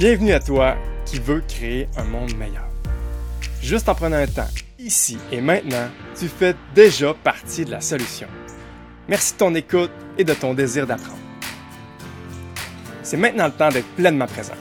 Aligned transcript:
Bienvenue 0.00 0.32
à 0.32 0.40
toi 0.40 0.76
qui 1.04 1.18
veux 1.18 1.42
créer 1.46 1.86
un 1.98 2.04
monde 2.04 2.34
meilleur. 2.34 2.66
Juste 3.60 3.86
en 3.86 3.94
prenant 3.94 4.16
un 4.16 4.26
temps, 4.26 4.48
ici 4.78 5.18
et 5.30 5.42
maintenant, 5.42 5.90
tu 6.18 6.26
fais 6.26 6.56
déjà 6.74 7.12
partie 7.12 7.66
de 7.66 7.70
la 7.70 7.82
solution. 7.82 8.26
Merci 9.08 9.34
de 9.34 9.38
ton 9.40 9.54
écoute 9.54 9.90
et 10.16 10.24
de 10.24 10.32
ton 10.32 10.54
désir 10.54 10.86
d'apprendre. 10.86 11.18
C'est 13.02 13.18
maintenant 13.18 13.44
le 13.44 13.52
temps 13.52 13.68
d'être 13.68 13.94
pleinement 13.94 14.26
présent. 14.26 14.54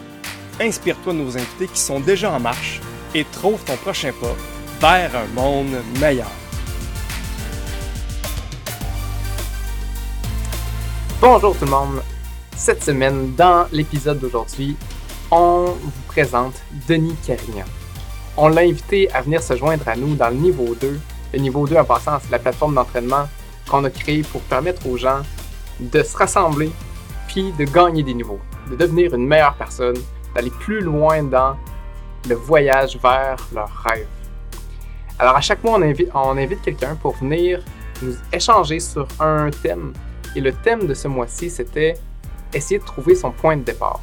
Inspire-toi 0.60 1.14
de 1.14 1.20
nos 1.20 1.38
invités 1.38 1.68
qui 1.68 1.80
sont 1.80 2.02
déjà 2.02 2.34
en 2.34 2.40
marche 2.42 2.82
et 3.16 3.24
trouve 3.24 3.64
ton 3.64 3.78
prochain 3.78 4.12
pas 4.82 5.08
vers 5.08 5.16
un 5.16 5.28
monde 5.28 5.78
meilleur. 6.02 6.32
Bonjour 11.22 11.58
tout 11.58 11.64
le 11.64 11.72
monde. 11.72 12.02
Cette 12.58 12.84
semaine, 12.84 13.36
dans 13.36 13.68
l'épisode 13.72 14.20
d'aujourd'hui, 14.20 14.76
on 15.32 15.66
vous 15.66 16.02
présente 16.08 16.56
Denis 16.88 17.16
Carignan. 17.26 17.66
On 18.38 18.48
l'a 18.48 18.62
invité 18.62 19.12
à 19.12 19.22
venir 19.22 19.44
se 19.44 19.56
joindre 19.56 19.88
à 19.88 19.96
nous 19.96 20.16
dans 20.16 20.30
le 20.30 20.36
niveau 20.36 20.76
2. 20.76 21.00
Le 21.34 21.40
niveau 21.40 21.68
2, 21.68 21.76
en 21.78 21.86
passant, 21.86 22.20
c'est 22.22 22.32
la 22.32 22.40
plateforme 22.40 22.76
d'entraînement 22.76 23.28
qu'on 23.70 23.84
a 23.84 23.90
créée 23.90 24.24
pour 24.24 24.42
permettre 24.42 24.88
aux 24.88 24.98
gens 24.98 25.22
de 25.80 26.02
se 26.02 26.18
rassembler 26.18 26.72
puis 27.28 27.52
de 27.60 27.66
gagner 27.66 28.02
des 28.02 28.16
niveaux, 28.16 28.40
de 28.72 28.76
devenir 28.76 29.14
une 29.14 29.28
meilleure 29.28 29.54
personne, 29.54 29.98
d'aller 30.34 30.50
plus 30.50 30.82
loin 30.82 31.22
dans 31.22 31.56
le 32.28 32.36
voyage 32.36 32.98
vers 32.98 33.38
leur 33.54 33.70
rêve. 33.84 34.08
Alors 35.20 35.36
à 35.36 35.42
chaque 35.42 35.64
mois, 35.64 35.78
on 35.78 35.82
invite, 35.84 36.10
on 36.16 36.38
invite 36.38 36.62
quelqu'un 36.64 36.96
pour 36.96 37.16
venir 37.18 37.62
nous 38.02 38.16
échanger 38.34 38.80
sur 38.80 39.08
un 39.20 39.52
thème. 39.52 39.94
Et 40.36 40.42
le 40.42 40.54
thème 40.54 40.88
de 40.88 40.94
ce 40.94 41.08
mois-ci, 41.08 41.50
c'était 41.52 41.96
essayer 42.52 42.80
de 42.80 42.86
trouver 42.86 43.14
son 43.14 43.32
point 43.32 43.58
de 43.58 43.64
départ. 43.64 44.02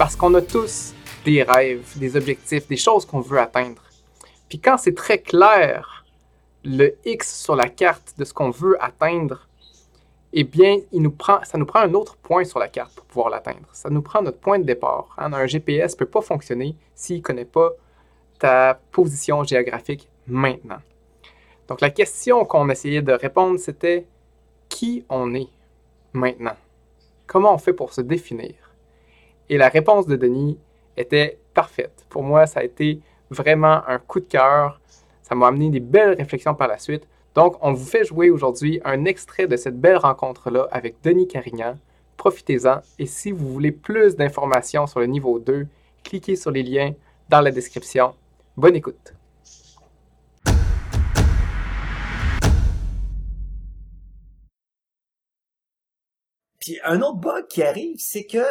Parce 0.00 0.16
qu'on 0.16 0.32
a 0.32 0.40
tous 0.40 0.94
des 1.26 1.42
rêves, 1.42 1.86
des 1.98 2.16
objectifs, 2.16 2.66
des 2.66 2.78
choses 2.78 3.04
qu'on 3.04 3.20
veut 3.20 3.38
atteindre. 3.38 3.82
Puis 4.48 4.58
quand 4.58 4.78
c'est 4.78 4.94
très 4.94 5.18
clair, 5.18 6.06
le 6.64 6.96
X 7.04 7.42
sur 7.42 7.54
la 7.54 7.68
carte 7.68 8.14
de 8.16 8.24
ce 8.24 8.32
qu'on 8.32 8.48
veut 8.48 8.82
atteindre, 8.82 9.46
eh 10.32 10.44
bien, 10.44 10.78
ça 11.42 11.58
nous 11.58 11.66
prend 11.66 11.80
un 11.80 11.92
autre 11.92 12.16
point 12.16 12.44
sur 12.44 12.58
la 12.58 12.68
carte 12.68 12.94
pour 12.94 13.04
pouvoir 13.04 13.28
l'atteindre. 13.28 13.68
Ça 13.74 13.90
nous 13.90 14.00
prend 14.00 14.22
notre 14.22 14.38
point 14.38 14.58
de 14.58 14.64
départ. 14.64 15.14
Hein. 15.18 15.34
Un 15.34 15.46
GPS 15.46 15.92
ne 15.92 15.98
peut 15.98 16.06
pas 16.06 16.22
fonctionner 16.22 16.74
s'il 16.94 17.18
ne 17.18 17.22
connaît 17.22 17.44
pas 17.44 17.68
ta 18.38 18.80
position 18.92 19.44
géographique 19.44 20.08
maintenant. 20.26 20.80
Donc 21.68 21.82
la 21.82 21.90
question 21.90 22.46
qu'on 22.46 22.70
essayait 22.70 23.02
de 23.02 23.12
répondre, 23.12 23.60
c'était 23.60 24.06
qui 24.70 25.04
on 25.10 25.34
est 25.34 25.50
maintenant? 26.14 26.56
Comment 27.26 27.52
on 27.52 27.58
fait 27.58 27.74
pour 27.74 27.92
se 27.92 28.00
définir? 28.00 28.54
Et 29.50 29.58
la 29.58 29.68
réponse 29.68 30.06
de 30.06 30.14
Denis 30.14 30.56
était 30.96 31.38
parfaite. 31.54 32.06
Pour 32.08 32.22
moi, 32.22 32.46
ça 32.46 32.60
a 32.60 32.62
été 32.62 33.00
vraiment 33.30 33.82
un 33.88 33.98
coup 33.98 34.20
de 34.20 34.24
cœur. 34.24 34.80
Ça 35.22 35.34
m'a 35.34 35.48
amené 35.48 35.70
des 35.70 35.80
belles 35.80 36.16
réflexions 36.16 36.54
par 36.54 36.68
la 36.68 36.78
suite. 36.78 37.06
Donc, 37.34 37.56
on 37.60 37.72
vous 37.72 37.84
fait 37.84 38.04
jouer 38.04 38.30
aujourd'hui 38.30 38.80
un 38.84 39.04
extrait 39.04 39.48
de 39.48 39.56
cette 39.56 39.78
belle 39.78 39.96
rencontre-là 39.96 40.68
avec 40.70 41.02
Denis 41.02 41.26
Carignan. 41.26 41.74
Profitez-en 42.16 42.80
et 43.00 43.06
si 43.06 43.32
vous 43.32 43.52
voulez 43.52 43.72
plus 43.72 44.14
d'informations 44.14 44.86
sur 44.86 45.00
le 45.00 45.06
niveau 45.06 45.40
2, 45.40 45.66
cliquez 46.04 46.36
sur 46.36 46.52
les 46.52 46.62
liens 46.62 46.92
dans 47.28 47.40
la 47.40 47.50
description. 47.50 48.14
Bonne 48.56 48.76
écoute! 48.76 49.19
Un 56.84 57.00
autre 57.02 57.18
bug 57.18 57.46
qui 57.48 57.62
arrive, 57.62 57.96
c'est 57.98 58.24
que 58.24 58.44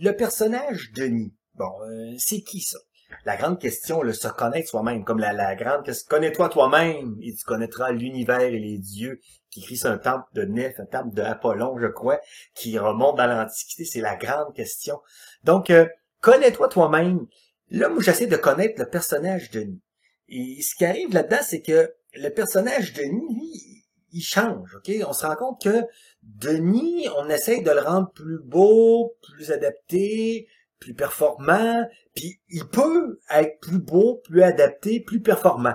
le 0.00 0.12
personnage 0.12 0.92
Denis, 0.92 1.34
bon, 1.54 1.70
euh, 1.82 2.14
c'est 2.18 2.40
qui 2.42 2.60
ça? 2.60 2.78
La 3.24 3.36
grande 3.36 3.60
question, 3.60 4.02
le 4.02 4.12
se 4.12 4.28
connaître 4.28 4.68
soi-même, 4.68 5.04
comme 5.04 5.20
la, 5.20 5.32
la 5.32 5.54
grande 5.54 5.84
question, 5.84 6.06
connais-toi 6.08 6.48
toi-même 6.48 7.16
et 7.22 7.32
tu 7.32 7.44
connaîtras 7.44 7.92
l'univers 7.92 8.40
et 8.40 8.58
les 8.58 8.78
dieux, 8.78 9.20
qui 9.50 9.60
écrit 9.60 9.76
sur 9.76 9.90
un 9.90 9.98
temple 9.98 10.26
de 10.34 10.42
Nef, 10.42 10.80
un 10.80 10.86
temple 10.86 11.14
de 11.14 11.22
Apollon, 11.22 11.78
je 11.78 11.86
crois, 11.86 12.20
qui 12.56 12.76
remonte 12.78 13.16
dans 13.16 13.26
l'Antiquité, 13.26 13.84
c'est 13.84 14.00
la 14.00 14.16
grande 14.16 14.52
question. 14.54 14.98
Donc, 15.44 15.70
euh, 15.70 15.86
connais-toi 16.20 16.68
toi-même. 16.68 17.26
Là, 17.70 17.88
moi, 17.88 18.02
j'essaie 18.02 18.26
de 18.26 18.36
connaître 18.36 18.80
le 18.80 18.88
personnage 18.88 19.50
Denis. 19.50 19.80
Et 20.28 20.60
ce 20.62 20.74
qui 20.74 20.84
arrive 20.84 21.12
là-dedans, 21.14 21.42
c'est 21.42 21.62
que 21.62 21.94
le 22.14 22.28
personnage 22.30 22.94
Denis, 22.94 23.34
lui, 23.34 23.73
il 24.14 24.22
change, 24.22 24.76
ok? 24.76 24.90
On 25.06 25.12
se 25.12 25.26
rend 25.26 25.36
compte 25.36 25.62
que 25.62 25.82
Denis, 26.22 27.08
on 27.18 27.28
essaye 27.28 27.62
de 27.62 27.70
le 27.70 27.80
rendre 27.80 28.10
plus 28.12 28.38
beau, 28.38 29.16
plus 29.22 29.52
adapté, 29.52 30.48
plus 30.78 30.94
performant, 30.94 31.86
puis 32.14 32.40
il 32.48 32.66
peut 32.66 33.20
être 33.30 33.60
plus 33.60 33.78
beau, 33.78 34.22
plus 34.24 34.42
adapté, 34.42 35.00
plus 35.00 35.20
performant. 35.20 35.74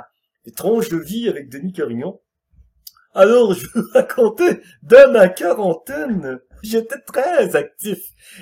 Tronches 0.56 0.90
de 0.90 0.98
vie 0.98 1.30
avec 1.30 1.50
Denis 1.50 1.74
Carignon. 1.74 2.20
Alors, 3.14 3.54
je 3.54 3.68
vous 3.74 3.88
raconter, 3.94 4.62
dans 4.84 5.12
ma 5.12 5.30
quarantaine, 5.30 6.40
j'étais 6.64 7.00
très 7.06 7.56
actif. 7.56 8.00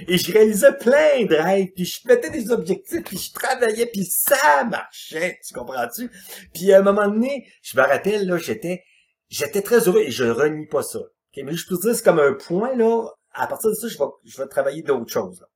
Et 0.07 0.17
je 0.17 0.31
réalisais 0.31 0.73
plein 0.73 1.25
de 1.25 1.35
rêves, 1.35 1.69
puis 1.73 1.85
je 1.85 2.07
mettais 2.07 2.29
des 2.29 2.51
objectifs, 2.51 3.03
puis 3.03 3.17
je 3.17 3.33
travaillais, 3.33 3.85
puis 3.85 4.05
ça 4.05 4.63
marchait, 4.65 5.39
tu 5.45 5.53
comprends-tu? 5.53 6.09
Puis 6.53 6.73
à 6.73 6.79
un 6.79 6.83
moment 6.83 7.07
donné, 7.07 7.47
je 7.61 7.77
me 7.77 7.83
rappelle, 7.83 8.27
là, 8.27 8.37
j'étais, 8.37 8.83
j'étais 9.29 9.61
très 9.61 9.87
heureux 9.87 10.01
et 10.01 10.11
je 10.11 10.25
renie 10.25 10.67
pas 10.67 10.83
ça. 10.83 10.99
mais 11.35 11.53
je 11.53 11.67
peux 11.67 11.77
dire, 11.77 11.95
c'est 11.95 12.03
comme 12.03 12.19
un 12.19 12.33
point, 12.33 12.75
là, 12.75 13.07
à 13.33 13.47
partir 13.47 13.69
de 13.69 13.75
ça, 13.75 13.87
je 13.87 13.97
vais, 13.97 14.05
je 14.25 14.37
vais 14.37 14.47
travailler 14.47 14.81
d'autres 14.81 15.11
choses, 15.11 15.39
là. 15.41 15.47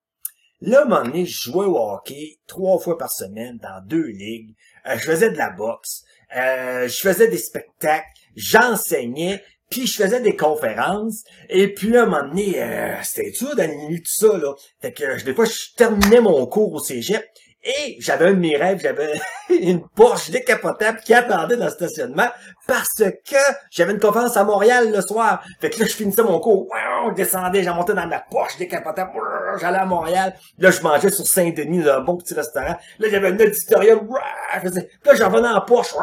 Là, 0.63 0.81
à 0.81 0.81
un 0.83 0.85
moment 0.85 1.03
donné, 1.03 1.25
je 1.25 1.49
jouais 1.49 1.65
au 1.65 1.75
hockey 1.75 2.37
trois 2.45 2.77
fois 2.77 2.95
par 2.95 3.11
semaine 3.11 3.57
dans 3.57 3.83
deux 3.83 4.05
ligues. 4.05 4.55
Euh, 4.85 4.95
je 4.95 5.05
faisais 5.05 5.31
de 5.31 5.37
la 5.37 5.49
boxe. 5.49 6.03
Euh, 6.35 6.87
je 6.87 6.97
faisais 6.97 7.27
des 7.27 7.39
spectacles. 7.39 8.05
J'enseignais. 8.35 9.43
Puis 9.71 9.87
je 9.87 10.03
faisais 10.03 10.21
des 10.21 10.35
conférences. 10.35 11.23
Et 11.49 11.73
puis 11.73 11.97
à 11.97 12.03
un 12.03 12.05
moment 12.05 12.27
donné, 12.27 12.61
euh, 12.61 12.93
c'était 13.01 13.31
dur 13.31 13.55
d'animer 13.55 14.01
tout 14.01 14.11
ça. 14.13 14.37
Là. 14.37 14.53
Fait 14.81 14.93
que 14.93 15.23
des 15.23 15.33
fois, 15.33 15.45
je 15.45 15.73
terminais 15.75 16.21
mon 16.21 16.45
cours 16.45 16.73
au 16.73 16.79
cégep. 16.79 17.25
Et 17.63 17.97
j'avais 17.99 18.27
un 18.27 18.33
de 18.33 18.39
mes 18.39 18.57
rêves, 18.57 18.79
j'avais 18.81 19.13
une 19.49 19.87
Porsche 19.87 20.31
décapotable 20.31 20.99
qui 21.01 21.13
attendait 21.13 21.57
dans 21.57 21.65
le 21.65 21.71
stationnement 21.71 22.27
parce 22.67 23.03
que 23.03 23.37
j'avais 23.69 23.93
une 23.93 23.99
conférence 23.99 24.35
à 24.35 24.43
Montréal 24.43 24.91
le 24.91 25.01
soir. 25.01 25.43
Fait 25.59 25.69
que 25.69 25.79
là, 25.79 25.85
je 25.85 25.93
finissais 25.93 26.23
mon 26.23 26.39
cours, 26.39 26.67
je 27.09 27.13
descendais, 27.13 27.61
j'en 27.61 27.75
montais 27.75 27.93
dans 27.93 28.07
ma 28.07 28.19
Porsche 28.19 28.57
décapotable, 28.57 29.11
j'allais 29.59 29.77
à 29.77 29.85
Montréal. 29.85 30.33
Là, 30.57 30.71
je 30.71 30.81
mangeais 30.81 31.11
sur 31.11 31.27
Saint-Denis 31.27 31.83
dans 31.83 31.97
un 31.97 32.01
bon 32.01 32.17
petit 32.17 32.33
restaurant. 32.33 32.77
Là, 32.99 33.09
j'avais 33.09 33.27
un 33.27 33.39
auditorium, 33.39 34.09
je 34.55 34.59
faisais... 34.59 34.89
là, 35.05 35.15
j'en 35.15 35.29
venais 35.29 35.49
en 35.49 35.61
Porsche, 35.61 35.93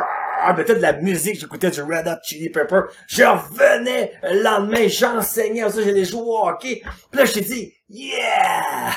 je 0.47 0.53
mettais 0.53 0.75
de 0.77 0.83
la 0.83 0.93
musique, 0.93 1.41
j'écoutais 1.41 1.71
du 1.71 1.83
Red 1.83 2.07
Hot 2.07 2.21
Chili 2.23 2.51
Pepper. 2.51 2.83
Je 3.09 3.25
revenais 3.25 4.13
le 4.23 4.43
lendemain, 4.43 4.87
j'enseignais, 4.87 5.69
ça, 5.69 5.83
j'allais 5.83 6.05
jouer 6.05 6.23
au 6.23 6.47
hockey. 6.47 6.83
Puis 7.11 7.19
là, 7.19 7.25
je 7.25 7.33
t'ai 7.33 7.41
dit, 7.41 7.75
yeah! 7.89 8.93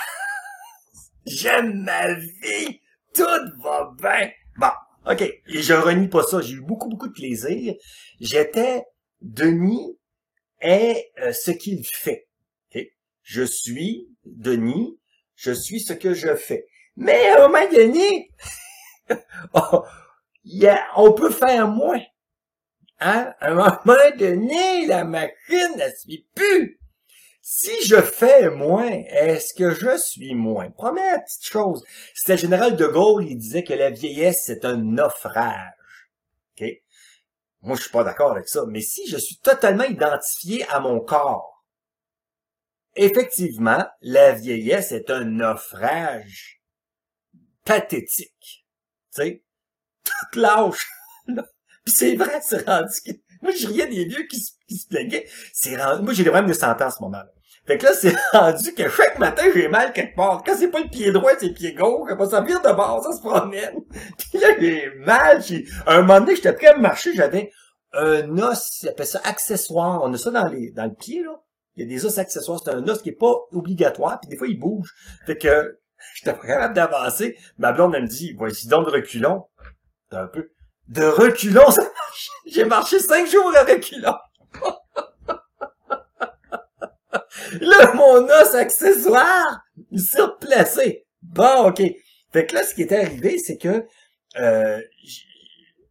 J'aime 1.25 1.83
ma 1.83 2.13
vie. 2.13 2.81
Tout 3.13 3.23
va 3.63 3.93
bien. 3.97 4.31
Bon, 4.57 5.11
OK. 5.11 5.21
Et 5.21 5.61
je 5.61 5.73
renie 5.73 6.07
pas 6.07 6.23
ça. 6.23 6.41
J'ai 6.41 6.53
eu 6.53 6.61
beaucoup, 6.61 6.89
beaucoup 6.89 7.07
de 7.07 7.13
plaisir. 7.13 7.75
J'étais 8.19 8.83
Denis 9.21 9.97
est 10.59 11.11
euh, 11.19 11.33
ce 11.33 11.51
qu'il 11.51 11.85
fait. 11.85 12.27
OK? 12.73 12.85
Je 13.21 13.43
suis 13.43 14.07
Denis. 14.25 14.97
Je 15.35 15.51
suis 15.51 15.79
ce 15.79 15.93
que 15.93 16.13
je 16.13 16.35
fais. 16.35 16.67
Mais 16.95 17.29
un 17.29 17.47
moment 17.47 17.67
donné, 17.71 18.29
oh, 19.53 19.83
on 20.95 21.13
peut 21.13 21.31
faire 21.31 21.67
moins. 21.67 22.01
Hein? 22.99 23.33
À 23.39 23.49
un 23.49 23.55
moment 23.55 24.17
donné, 24.17 24.85
la 24.85 25.03
machine 25.03 25.75
ne 25.77 25.89
suit 25.97 26.27
plus. 26.35 26.80
Si 27.41 27.71
je 27.85 27.99
fais 27.99 28.51
moins, 28.51 28.87
est-ce 28.87 29.55
que 29.55 29.71
je 29.71 29.97
suis 29.97 30.35
moins? 30.35 30.69
Première 30.69 31.23
petite 31.23 31.43
chose, 31.43 31.83
c'était 32.13 32.33
le 32.33 32.39
général 32.39 32.75
de 32.75 32.85
Gaulle, 32.85 33.25
il 33.25 33.35
disait 33.35 33.63
que 33.63 33.73
la 33.73 33.89
vieillesse, 33.89 34.43
c'est 34.45 34.63
un 34.63 34.77
naufrage. 34.77 35.73
OK? 36.55 36.67
Moi, 37.63 37.75
je 37.75 37.81
suis 37.81 37.91
pas 37.91 38.03
d'accord 38.03 38.31
avec 38.31 38.47
ça, 38.47 38.63
mais 38.67 38.81
si 38.81 39.07
je 39.07 39.17
suis 39.17 39.37
totalement 39.37 39.85
identifié 39.85 40.67
à 40.69 40.79
mon 40.79 40.99
corps, 40.99 41.65
effectivement, 42.95 43.87
la 44.01 44.33
vieillesse 44.33 44.91
est 44.91 45.09
un 45.09 45.23
naufrage 45.23 46.61
pathétique. 47.65 48.67
Tu 49.15 49.21
sais? 49.21 49.43
Toute 50.03 50.35
lâche. 50.35 50.87
Puis 51.27 51.93
c'est 51.93 52.15
vrai, 52.15 52.39
c'est 52.41 52.67
rendu 52.67 53.23
moi, 53.41 53.51
je 53.59 53.67
riais 53.67 53.87
des 53.87 54.05
vieux 54.05 54.27
qui 54.27 54.39
se, 54.39 54.87
plaignaient. 54.87 55.27
C'est 55.53 55.81
rendu... 55.81 56.03
Moi, 56.03 56.13
j'ai 56.13 56.23
des 56.23 56.29
problèmes 56.29 56.49
de 56.49 56.57
santé 56.57 56.83
en 56.83 56.91
ce 56.91 57.01
moment. 57.01 57.17
Là. 57.17 57.31
Fait 57.71 57.77
que 57.77 57.85
là, 57.85 57.93
c'est 57.93 58.15
rendu 58.33 58.73
que 58.73 58.89
chaque 58.89 59.17
matin, 59.17 59.43
j'ai 59.53 59.69
mal 59.69 59.93
quelque 59.93 60.15
part. 60.15 60.43
Quand 60.45 60.53
c'est 60.57 60.67
pas 60.67 60.81
le 60.81 60.89
pied 60.89 61.11
droit, 61.13 61.31
c'est 61.39 61.47
le 61.47 61.53
pied 61.53 61.73
gauche. 61.73 62.09
Quand 62.17 62.29
ça 62.29 62.41
vire 62.41 62.61
de 62.61 62.73
bord, 62.73 63.01
ça 63.01 63.13
se 63.13 63.21
promène. 63.21 63.75
Puis 64.17 64.39
là, 64.39 64.47
j'ai 64.59 64.91
mal. 64.99 65.41
J'ai... 65.41 65.65
un 65.87 66.01
moment 66.01 66.19
donné, 66.19 66.35
j'étais 66.35 66.51
prêt 66.51 66.67
à 66.67 66.77
marcher, 66.77 67.13
j'avais 67.15 67.49
un 67.93 68.37
os, 68.39 68.81
ils 68.83 68.89
appellent 68.89 69.05
ça 69.05 69.21
accessoire. 69.23 70.01
On 70.03 70.13
a 70.13 70.17
ça 70.17 70.31
dans 70.31 70.47
les 70.49 70.71
dans 70.71 70.83
le 70.85 70.93
pied, 70.93 71.23
là. 71.23 71.41
Il 71.77 71.83
y 71.83 71.85
a 71.85 71.89
des 71.89 72.05
os 72.05 72.17
accessoires. 72.17 72.59
C'est 72.61 72.71
un 72.71 72.85
os 72.85 73.01
qui 73.01 73.09
est 73.09 73.17
pas 73.17 73.33
obligatoire, 73.53 74.19
puis 74.19 74.29
des 74.29 74.35
fois, 74.35 74.47
il 74.47 74.59
bouge. 74.59 74.93
Fait 75.25 75.37
que 75.37 75.79
J'étais 76.15 76.33
pas 76.33 76.45
capable 76.45 76.73
d'avancer. 76.73 77.37
Ma 77.57 77.71
blonde, 77.71 77.95
elle 77.95 78.03
me 78.03 78.07
dit, 78.07 78.33
voici 78.33 78.67
donc 78.67 78.87
de 78.87 78.91
reculons. 78.91 79.45
Un 80.11 80.27
peu. 80.27 80.51
De 80.89 81.05
reculons, 81.05 81.71
ça 81.71 81.83
marche. 81.83 82.29
J'ai 82.45 82.65
marché 82.65 82.99
cinq 82.99 83.27
jours 83.27 83.53
à 83.55 83.63
reculons. 83.63 84.17
Là, 87.59 87.93
mon 87.93 88.23
os 88.23 88.55
accessoire, 88.55 89.61
il 89.91 89.99
s'est 89.99 90.21
replacé. 90.21 91.05
Bon, 91.21 91.67
ok. 91.69 91.81
Fait 92.31 92.45
que 92.45 92.55
là, 92.55 92.63
ce 92.63 92.73
qui 92.73 92.81
est 92.81 92.91
arrivé, 92.91 93.37
c'est 93.37 93.57
que 93.57 93.85
euh, 94.37 94.81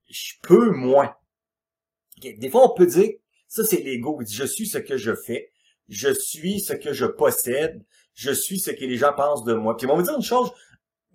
je 0.09 0.33
peux 0.43 0.71
moins. 0.71 1.15
Des 2.21 2.51
fois, 2.51 2.71
on 2.71 2.75
peut 2.75 2.87
dire, 2.87 3.11
ça 3.49 3.65
c'est 3.65 3.81
l'ego. 3.83 4.21
Je 4.29 4.45
suis 4.45 4.67
ce 4.67 4.79
que 4.79 4.97
je 4.97 5.15
fais. 5.15 5.51
Je 5.89 6.13
suis 6.13 6.61
ce 6.61 6.73
que 6.73 6.93
je 6.93 7.07
possède. 7.07 7.85
Je 8.15 8.31
suis 8.31 8.59
ce 8.59 8.71
que 8.71 8.85
les 8.85 8.97
gens 8.97 9.13
pensent 9.13 9.45
de 9.45 9.55
moi. 9.55 9.77
Puis 9.77 9.87
on 9.87 9.91
va 9.91 9.97
me 9.97 10.03
dire 10.03 10.17
une 10.17 10.23
chose, 10.23 10.53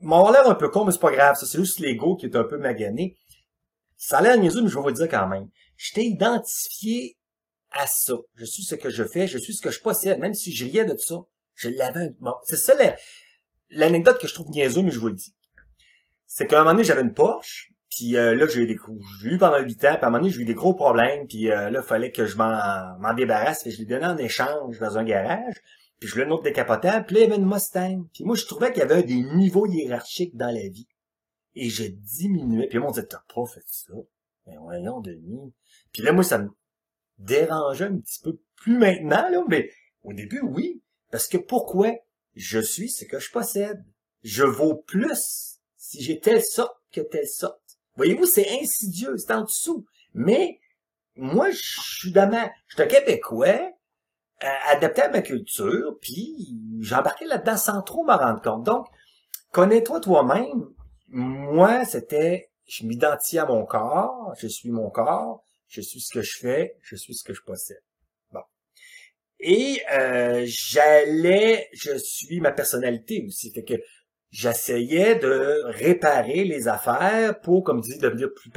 m'en 0.02 0.30
l'air 0.32 0.50
un 0.50 0.56
peu 0.56 0.70
con, 0.70 0.86
mais 0.86 0.92
c'est 0.92 1.00
pas 1.00 1.12
grave. 1.12 1.36
Ça, 1.36 1.46
c'est 1.46 1.58
juste 1.58 1.80
l'ego 1.80 2.16
qui 2.16 2.26
est 2.26 2.36
un 2.36 2.44
peu 2.44 2.58
magané. 2.58 3.18
Ça 3.98 4.18
a 4.18 4.22
l'air 4.22 4.38
niaiseux, 4.38 4.62
mais 4.62 4.70
je 4.70 4.76
vais 4.76 4.82
vous 4.82 4.88
le 4.88 4.94
dire 4.94 5.10
quand 5.10 5.28
même. 5.28 5.50
Je 5.78 5.94
t'ai 5.94 6.06
identifié 6.06 7.18
à 7.76 7.88
ça. 7.88 8.14
Je 8.36 8.46
suis 8.46 8.64
ce 8.64 8.76
que 8.76 8.90
je 8.90 9.04
fais, 9.04 9.28
je 9.28 9.38
suis 9.38 9.54
ce 9.54 9.62
que 9.62 9.72
je 9.72 9.82
possède. 9.82 10.20
Même 10.20 10.34
si 10.34 10.54
je 10.54 10.66
riais 10.66 10.86
de 10.86 10.98
ça, 10.98 11.16
je 11.54 11.70
l'avais. 11.70 12.14
Bon, 12.20 12.34
c'est 12.44 12.58
ça 12.58 12.74
l'anecdote 13.70 14.20
que 14.20 14.28
je 14.28 14.34
trouve 14.34 14.50
niaiseux, 14.50 14.82
mais 14.82 14.92
je 14.92 15.00
vous 15.00 15.08
le 15.08 15.16
dis. 15.16 15.34
C'est 16.26 16.48
qu'à 16.48 16.58
un 16.58 16.60
moment 16.64 16.74
donné, 16.74 16.84
j'avais 16.84 17.02
une 17.02 17.14
Porsche, 17.14 17.72
puis 17.90 18.18
euh, 18.18 18.36
là, 18.36 18.48
j'ai 18.48 18.62
eu 18.62 18.68
des 18.68 18.78
j'ai 19.22 19.30
eu 19.30 19.38
pendant 19.38 19.60
huit 19.60 19.84
ans, 19.86 19.96
puis 19.96 20.04
à 20.04 20.08
un 20.08 20.10
moment 20.10 20.20
donné, 20.20 20.32
j'ai 20.32 20.42
eu 20.42 20.46
des 20.46 20.54
gros 20.54 20.74
problèmes, 20.74 21.28
puis 21.28 21.52
euh, 21.52 21.70
là, 21.70 21.80
il 21.82 21.88
fallait 21.88 22.12
que 22.12 22.26
je 22.26 22.38
m'en, 22.38 23.14
débarrasse, 23.14 23.64
puis 23.64 23.72
je 23.72 23.80
l'ai 23.80 23.86
donné 23.86 24.06
en 24.06 24.18
échange 24.18 24.80
dans 24.80 24.98
un 24.98 25.04
garage, 25.04 25.56
puis 26.00 26.08
je 26.08 26.14
voulais 26.14 26.26
une 26.26 26.32
autre 26.32 26.44
décapotable, 26.44 27.06
puis 27.06 27.16
là, 27.16 27.22
il 27.22 27.30
y 27.30 27.32
avait 27.32 27.42
une 27.42 27.50
Mustang. 27.50 28.06
Puis 28.14 28.24
moi, 28.24 28.36
je 28.36 28.46
trouvais 28.46 28.72
qu'il 28.72 28.80
y 28.80 28.84
avait 28.84 29.04
des 29.04 29.22
niveaux 29.22 29.66
hiérarchiques 29.66 30.36
dans 30.36 30.52
la 30.54 30.68
vie. 30.68 30.88
Et 31.58 31.70
je 31.70 31.86
diminuais. 31.86 32.68
Puis 32.68 32.80
moi, 32.80 32.90
on 32.90 32.92
disait, 32.92 33.06
t'as 33.06 33.24
pas 33.34 33.46
fait 33.46 33.64
ça? 33.66 33.94
Mais 34.46 34.58
voyons, 34.60 35.00
Denis. 35.00 35.54
Puis 35.94 36.04
là, 36.04 36.12
moi, 36.12 36.24
ça 36.24 36.38
me 36.38 36.50
dérangeait 37.18 37.86
un 37.86 37.98
petit 37.98 38.20
peu 38.22 38.40
plus 38.56 38.78
maintenant, 38.78 39.30
là, 39.30 39.44
mais 39.48 39.70
au 40.04 40.14
début, 40.14 40.42
oui. 40.42 40.82
Parce 41.12 41.28
que 41.28 41.38
pourquoi? 41.38 41.92
Je 42.36 42.60
suis 42.60 42.90
ce 42.90 43.06
que 43.06 43.20
je 43.20 43.32
possède? 43.32 43.84
Je 44.24 44.44
vaux 44.44 44.76
plus 44.76 45.60
si 45.78 46.02
j'ai 46.02 46.20
telle 46.20 46.44
sorte 46.44 46.78
que 46.92 47.02
telle 47.02 47.28
sorte. 47.28 47.62
Voyez-vous, 47.96 48.26
c'est 48.26 48.60
insidieux, 48.62 49.18
c'est 49.18 49.34
en 49.34 49.44
dessous. 49.44 49.86
Mais 50.14 50.60
moi, 51.16 51.52
je 51.52 51.62
suis 51.62 52.12
ma... 52.14 52.52
Je 52.68 52.76
suis 52.76 52.84
un 52.84 52.88
Québécois, 52.88 53.72
euh, 54.44 54.48
adapté 54.68 55.04
à 55.04 55.10
ma 55.10 55.22
culture, 55.22 55.98
puis 56.02 56.58
j'ai 56.82 56.96
embarqué 56.96 57.26
là-dedans 57.26 57.58
sans 57.58 57.82
trop 57.82 58.04
me 58.04 58.14
rendre 58.14 58.42
compte. 58.42 58.64
Donc, 58.64 58.88
connais-toi 59.52 60.02
toi-même. 60.02 60.74
Moi, 61.08 61.86
c'était, 61.86 62.52
je 62.68 62.86
m'identifie 62.86 63.40
à 63.40 63.46
mon 63.46 63.66
corps, 63.66 64.34
je 64.38 64.48
suis 64.48 64.72
mon 64.72 64.90
corps, 64.90 65.45
je 65.76 65.82
suis 65.82 66.00
ce 66.00 66.14
que 66.14 66.22
je 66.22 66.38
fais, 66.38 66.78
je 66.82 66.96
suis 66.96 67.14
ce 67.14 67.24
que 67.24 67.34
je 67.34 67.42
possède. 67.42 67.84
Bon. 68.32 68.42
Et 69.40 69.82
euh, 69.92 70.46
j'allais, 70.48 71.70
je 71.74 71.98
suis 71.98 72.40
ma 72.40 72.54
personnalité 72.54 73.24
aussi. 73.28 73.52
Fait 73.52 73.66
que 73.66 73.74
j'essayais 74.32 75.16
de 75.16 75.64
réparer 75.66 76.46
les 76.46 76.70
affaires 76.70 77.40
pour, 77.42 77.64
comme 77.64 77.82
dit, 77.82 77.98
devenir 77.98 78.30
plus, 78.34 78.52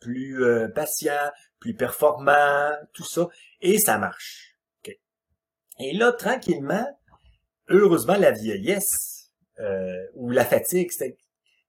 plus 0.00 0.44
euh, 0.44 0.68
patient, 0.68 1.30
plus 1.58 1.74
performant, 1.74 2.70
tout 2.92 3.04
ça. 3.04 3.28
Et 3.62 3.78
ça 3.78 3.96
marche. 3.96 4.56
Et 5.80 5.92
là, 5.92 6.12
tranquillement, 6.12 6.86
heureusement, 7.68 8.16
la 8.16 8.32
vieillesse 8.32 9.30
euh, 9.60 10.06
ou 10.14 10.30
la 10.30 10.44
fatigue, 10.44 10.90
c'était 10.90 11.16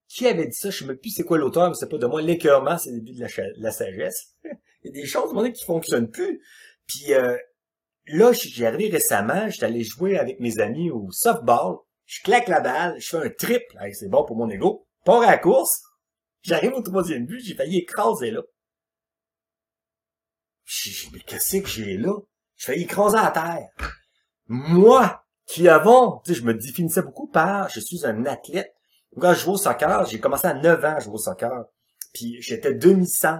qui 0.09 0.25
avait 0.27 0.47
dit 0.47 0.57
ça? 0.57 0.71
Je 0.71 0.83
ne 0.83 0.89
sais 0.89 0.95
plus 0.95 1.11
c'est 1.11 1.23
quoi 1.23 1.37
l'auteur, 1.37 1.69
mais 1.69 1.75
c'est 1.75 1.87
pas 1.87 1.97
de 1.97 2.07
moi. 2.07 2.21
L'écœurement, 2.21 2.77
c'est 2.77 2.89
le 2.91 2.99
début 2.99 3.13
de 3.13 3.27
la, 3.57 3.71
sagesse. 3.71 4.35
Il 4.83 4.95
y 4.95 4.99
a 4.99 5.01
des 5.01 5.07
choses 5.07 5.31
qui 5.31 5.53
qui 5.53 5.65
fonctionnent 5.65 6.09
plus. 6.09 6.41
Puis 6.87 7.13
euh, 7.13 7.37
là, 8.07 8.31
j'ai 8.33 8.65
arrivé 8.65 8.89
récemment, 8.89 9.49
j'étais 9.49 9.65
allé 9.65 9.83
jouer 9.83 10.17
avec 10.17 10.39
mes 10.39 10.59
amis 10.59 10.89
au 10.89 11.11
softball. 11.11 11.77
Je 12.05 12.21
claque 12.23 12.47
la 12.47 12.59
balle, 12.59 12.99
je 12.99 13.09
fais 13.09 13.17
un 13.17 13.29
triple. 13.29 13.77
c'est 13.93 14.09
bon 14.09 14.25
pour 14.25 14.35
mon 14.35 14.49
ego. 14.49 14.87
Pars 15.05 15.21
à 15.21 15.31
la 15.31 15.37
course. 15.37 15.81
J'arrive 16.41 16.73
au 16.73 16.81
troisième 16.81 17.25
but, 17.25 17.41
j'ai 17.41 17.53
failli 17.53 17.79
écraser 17.79 18.31
là. 18.31 18.41
J'ai 20.65 21.09
mais 21.11 21.19
qu'est-ce 21.19 21.57
que 21.57 21.67
j'ai 21.67 21.97
là? 21.97 22.13
J'ai 22.55 22.67
failli 22.67 22.83
écraser 22.83 23.17
à 23.17 23.31
terre. 23.31 23.69
Moi, 24.47 25.23
qui 25.45 25.67
avant, 25.67 26.21
tu 26.25 26.33
sais, 26.33 26.39
je 26.39 26.45
me 26.45 26.53
définissais 26.53 27.01
beaucoup 27.01 27.27
par, 27.27 27.69
je 27.69 27.79
suis 27.79 28.05
un 28.05 28.25
athlète. 28.25 28.73
Quand 29.19 29.33
je 29.33 29.39
jouais 29.39 29.53
au 29.53 29.57
soccer, 29.57 30.05
j'ai 30.05 30.19
commencé 30.19 30.47
à 30.47 30.53
9 30.53 30.85
ans 30.85 30.95
à 30.95 30.99
jouer 30.99 31.15
au 31.15 31.17
soccer. 31.17 31.65
Puis 32.13 32.41
j'étais 32.41 32.73
demi-sang. 32.73 33.39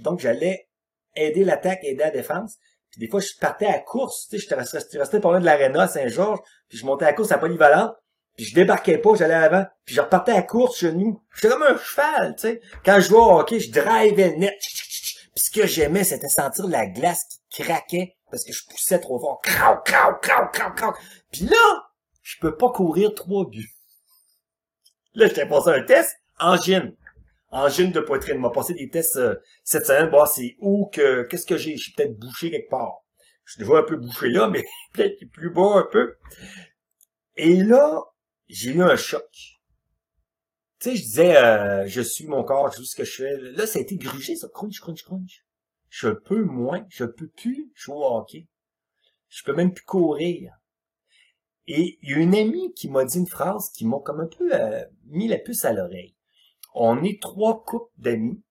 Donc 0.00 0.20
j'allais 0.20 0.68
aider 1.16 1.44
l'attaque, 1.44 1.80
aider 1.82 2.02
la 2.02 2.10
défense. 2.10 2.56
Puis 2.90 3.00
des 3.00 3.08
fois, 3.08 3.20
je 3.20 3.30
partais 3.40 3.66
à 3.66 3.78
course. 3.78 4.28
Tu 4.28 4.38
sais, 4.38 4.46
je 4.48 4.54
restais, 4.54 4.98
resté 4.98 5.20
pour 5.20 5.32
de 5.32 5.44
l'aréna 5.44 5.88
Saint-Georges. 5.88 6.40
Puis 6.68 6.78
je 6.78 6.86
montais 6.86 7.06
à 7.06 7.12
course 7.12 7.32
à 7.32 7.38
Polyvalente. 7.38 7.94
Puis 8.36 8.46
je 8.46 8.54
débarquais 8.54 8.98
pas, 8.98 9.14
j'allais 9.14 9.34
avant. 9.34 9.64
Puis 9.84 9.94
je 9.94 10.00
repartais 10.00 10.32
à 10.32 10.42
course 10.42 10.78
chez 10.78 10.92
nous. 10.92 11.22
J'étais 11.34 11.48
comme 11.48 11.62
un 11.62 11.76
cheval, 11.76 12.34
tu 12.36 12.42
sais. 12.42 12.60
Quand 12.84 12.96
je 12.96 13.08
jouais 13.08 13.18
au 13.18 13.38
hockey, 13.38 13.60
je 13.60 13.70
drivais 13.70 14.36
net. 14.36 14.54
Puis 14.58 15.44
ce 15.44 15.50
que 15.50 15.66
j'aimais, 15.66 16.04
c'était 16.04 16.28
sentir 16.28 16.66
la 16.66 16.86
glace 16.86 17.24
qui 17.50 17.62
craquait 17.62 18.16
parce 18.30 18.44
que 18.44 18.52
je 18.52 18.66
poussais 18.68 18.98
trop 18.98 19.18
fort. 19.18 19.40
Crau, 19.42 19.76
crau, 19.84 20.14
crau, 20.20 20.48
crau, 20.52 20.70
crau. 20.74 20.92
Puis 21.30 21.44
là, 21.44 21.88
je 22.22 22.36
peux 22.40 22.56
pas 22.56 22.70
courir 22.70 23.14
trois 23.14 23.46
buts. 23.46 23.74
Là, 25.14 25.26
j'étais 25.26 25.46
passé 25.46 25.68
un 25.68 25.82
test 25.82 26.16
en 26.38 26.56
gym. 26.56 26.94
Gym 27.68 27.92
de 27.92 28.00
poitrine. 28.00 28.38
m'a 28.38 28.50
passé 28.50 28.74
des 28.74 28.88
tests 28.88 29.16
euh, 29.16 29.36
cette 29.62 29.86
semaine, 29.86 30.08
voir 30.08 30.28
c'est 30.28 30.56
où 30.60 30.88
que, 30.92 31.22
qu'est-ce 31.24 31.46
que 31.46 31.56
j'ai. 31.56 31.76
Je 31.76 31.82
suis 31.84 31.92
peut-être 31.92 32.18
bouché 32.18 32.50
quelque 32.50 32.70
part. 32.70 33.04
Je 33.44 33.52
suis 33.52 33.62
déjà 33.62 33.78
un 33.78 33.82
peu 33.82 33.96
bouché 33.96 34.28
là, 34.30 34.48
mais 34.48 34.64
peut-être 34.94 35.24
plus 35.32 35.50
bas 35.50 35.76
un 35.76 35.88
peu. 35.90 36.16
Et 37.36 37.56
là, 37.56 38.02
j'ai 38.48 38.72
eu 38.72 38.82
un 38.82 38.96
choc. 38.96 39.28
Tu 40.78 40.90
sais, 40.90 40.96
je 40.96 41.02
disais, 41.02 41.36
euh, 41.36 41.86
je 41.86 42.00
suis 42.00 42.26
mon 42.26 42.42
corps, 42.42 42.72
je 42.72 42.82
sais 42.82 42.84
ce 42.84 42.96
que 42.96 43.04
je 43.04 43.16
fais. 43.22 43.36
Là, 43.38 43.66
ça 43.66 43.78
a 43.78 43.82
été 43.82 43.96
grugé, 43.96 44.34
ça. 44.36 44.48
Crunch, 44.52 44.80
crunch, 44.80 45.02
crunch. 45.04 45.44
Je 45.88 46.08
peux 46.08 46.44
moins, 46.44 46.86
je 46.88 47.04
peux 47.04 47.28
plus 47.28 47.70
jouer 47.74 47.96
au 47.96 48.16
hockey. 48.16 48.48
Je 49.28 49.42
peux 49.44 49.54
même 49.54 49.72
plus 49.72 49.84
courir. 49.84 50.52
Et 51.66 51.98
il 52.02 52.10
y 52.10 52.14
a 52.14 52.18
une 52.18 52.34
amie 52.34 52.72
qui 52.74 52.88
m'a 52.88 53.04
dit 53.04 53.18
une 53.18 53.28
phrase 53.28 53.70
qui 53.70 53.86
m'a 53.86 53.98
comme 54.00 54.20
un 54.20 54.26
peu 54.26 54.52
euh, 54.52 54.84
mis 55.06 55.28
la 55.28 55.38
puce 55.38 55.64
à 55.64 55.72
l'oreille. 55.72 56.16
On 56.74 57.02
est 57.02 57.20
trois 57.20 57.64
couples 57.64 57.92
d'amis, 57.98 58.42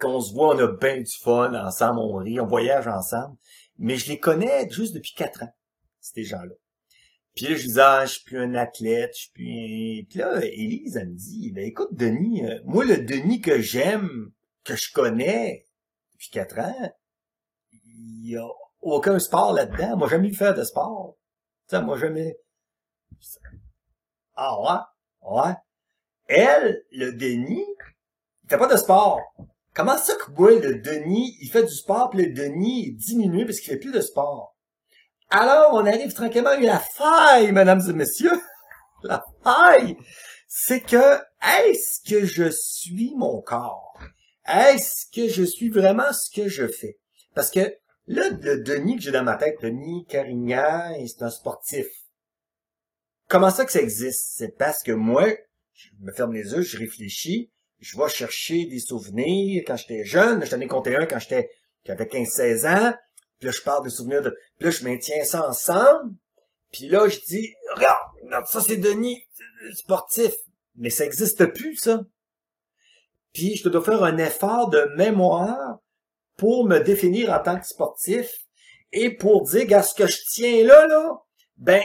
qu'on 0.00 0.20
se 0.20 0.32
voit, 0.32 0.54
on 0.54 0.58
a 0.58 0.68
bien 0.68 0.98
du 0.98 1.16
fun 1.20 1.54
ensemble, 1.54 2.00
on 2.00 2.16
rit, 2.16 2.40
on 2.40 2.46
voyage 2.46 2.86
ensemble, 2.86 3.36
mais 3.78 3.96
je 3.96 4.08
les 4.08 4.18
connais 4.18 4.68
juste 4.70 4.94
depuis 4.94 5.14
quatre 5.14 5.42
ans, 5.42 5.54
ces 6.00 6.24
gens-là. 6.24 6.54
Puis 7.34 7.46
là, 7.46 7.54
je 7.54 7.62
disais, 7.62 7.80
ah, 7.82 8.06
je 8.06 8.12
suis 8.12 8.24
plus 8.24 8.38
un 8.38 8.54
athlète, 8.54 9.12
je 9.14 9.20
suis 9.20 9.30
plus... 9.32 10.06
Puis 10.08 10.18
là, 10.18 10.42
Élise, 10.42 10.96
elle 10.96 11.10
me 11.10 11.16
dit, 11.16 11.52
ben 11.52 11.64
écoute, 11.64 11.92
Denis, 11.92 12.46
euh, 12.46 12.60
moi, 12.64 12.84
le 12.86 12.96
Denis 12.96 13.42
que 13.42 13.60
j'aime, 13.60 14.32
que 14.64 14.74
je 14.74 14.90
connais 14.90 15.66
depuis 16.14 16.30
quatre 16.30 16.58
ans, 16.58 16.92
il 17.72 18.30
y 18.30 18.36
a 18.38 18.48
aucun 18.80 19.18
sport 19.18 19.52
là-dedans. 19.52 19.98
Moi, 19.98 20.08
jamais 20.08 20.32
faire 20.32 20.54
de 20.54 20.64
sport. 20.64 21.16
Tu 21.68 21.76
sais, 21.76 21.82
moi, 21.82 21.98
jamais... 21.98 22.38
Ah 24.34 24.58
ouais? 24.60 25.30
Ouais. 25.30 25.54
Elle, 26.28 26.82
le 26.90 27.12
Denis, 27.12 27.66
il 28.44 28.50
fait 28.50 28.58
pas 28.58 28.66
de 28.66 28.76
sport. 28.76 29.20
Comment 29.74 29.98
ça 29.98 30.14
que 30.14 30.30
le 30.30 30.80
Denis, 30.80 31.36
il 31.40 31.50
fait 31.50 31.64
du 31.64 31.74
sport, 31.74 32.10
puis 32.10 32.24
le 32.24 32.32
Denis 32.32 32.88
est 32.88 32.92
diminué 32.92 33.44
parce 33.44 33.60
qu'il 33.60 33.72
fait 33.72 33.78
plus 33.78 33.92
de 33.92 34.00
sport? 34.00 34.56
Alors, 35.30 35.74
on 35.74 35.84
arrive 35.84 36.12
tranquillement 36.14 36.50
à 36.50 36.58
la 36.58 36.78
faille, 36.78 37.52
mesdames 37.52 37.82
et 37.88 37.92
messieurs. 37.92 38.40
La 39.02 39.24
faille, 39.44 39.96
c'est 40.48 40.80
que 40.80 41.20
est-ce 41.42 42.00
que 42.08 42.24
je 42.24 42.48
suis 42.50 43.12
mon 43.16 43.42
corps? 43.42 44.00
Est-ce 44.46 45.06
que 45.14 45.28
je 45.28 45.42
suis 45.42 45.68
vraiment 45.68 46.12
ce 46.12 46.30
que 46.30 46.48
je 46.48 46.66
fais? 46.66 46.98
Parce 47.34 47.50
que 47.50 47.76
là, 48.06 48.30
le 48.30 48.62
Denis 48.62 48.96
que 48.96 49.02
j'ai 49.02 49.10
dans 49.10 49.22
ma 49.24 49.36
tête, 49.36 49.60
Denis 49.60 50.06
Carignan, 50.08 50.94
c'est 51.06 51.22
un 51.22 51.30
sportif. 51.30 51.86
Comment 53.28 53.50
ça 53.50 53.64
que 53.64 53.72
ça 53.72 53.82
existe? 53.82 54.36
C'est 54.36 54.56
parce 54.56 54.82
que 54.82 54.92
moi, 54.92 55.26
je 55.76 55.90
me 56.00 56.12
ferme 56.12 56.32
les 56.32 56.52
yeux, 56.52 56.62
je 56.62 56.78
réfléchis, 56.78 57.50
je 57.80 57.96
vais 57.98 58.08
chercher 58.08 58.66
des 58.66 58.78
souvenirs 58.78 59.62
quand 59.66 59.76
j'étais 59.76 60.04
jeune, 60.04 60.44
je 60.44 60.50
t'en 60.50 60.60
ai 60.60 60.66
compté 60.66 60.96
un 60.96 61.06
quand 61.06 61.18
j'étais, 61.18 61.50
j'avais 61.84 62.04
15-16 62.04 62.66
ans, 62.66 62.94
puis 63.38 63.46
là, 63.46 63.52
je 63.52 63.62
parle 63.62 63.84
de 63.84 63.90
souvenirs 63.90 64.22
de... 64.22 64.30
Puis 64.58 64.66
là, 64.66 64.70
je 64.70 64.84
maintiens 64.84 65.24
ça 65.24 65.48
ensemble. 65.48 66.14
Puis 66.72 66.88
là, 66.88 67.08
je 67.08 67.18
dis, 67.20 67.54
regarde, 67.74 68.46
ça 68.46 68.60
c'est 68.60 68.76
Denis, 68.76 69.26
sportif. 69.74 70.32
Mais 70.76 70.90
ça 70.90 71.04
existe 71.04 71.44
plus, 71.46 71.76
ça. 71.76 72.02
Puis 73.32 73.56
je 73.56 73.68
dois 73.68 73.84
faire 73.84 74.02
un 74.02 74.16
effort 74.18 74.70
de 74.70 74.90
mémoire 74.96 75.78
pour 76.36 76.66
me 76.66 76.78
définir 76.78 77.32
en 77.32 77.42
tant 77.42 77.58
que 77.58 77.66
sportif 77.66 78.46
et 78.92 79.10
pour 79.10 79.42
dire, 79.42 79.66
gars, 79.66 79.82
ce 79.82 79.94
que 79.94 80.06
je 80.06 80.18
tiens 80.32 80.64
là, 80.64 80.86
là, 80.86 81.18
ben, 81.56 81.82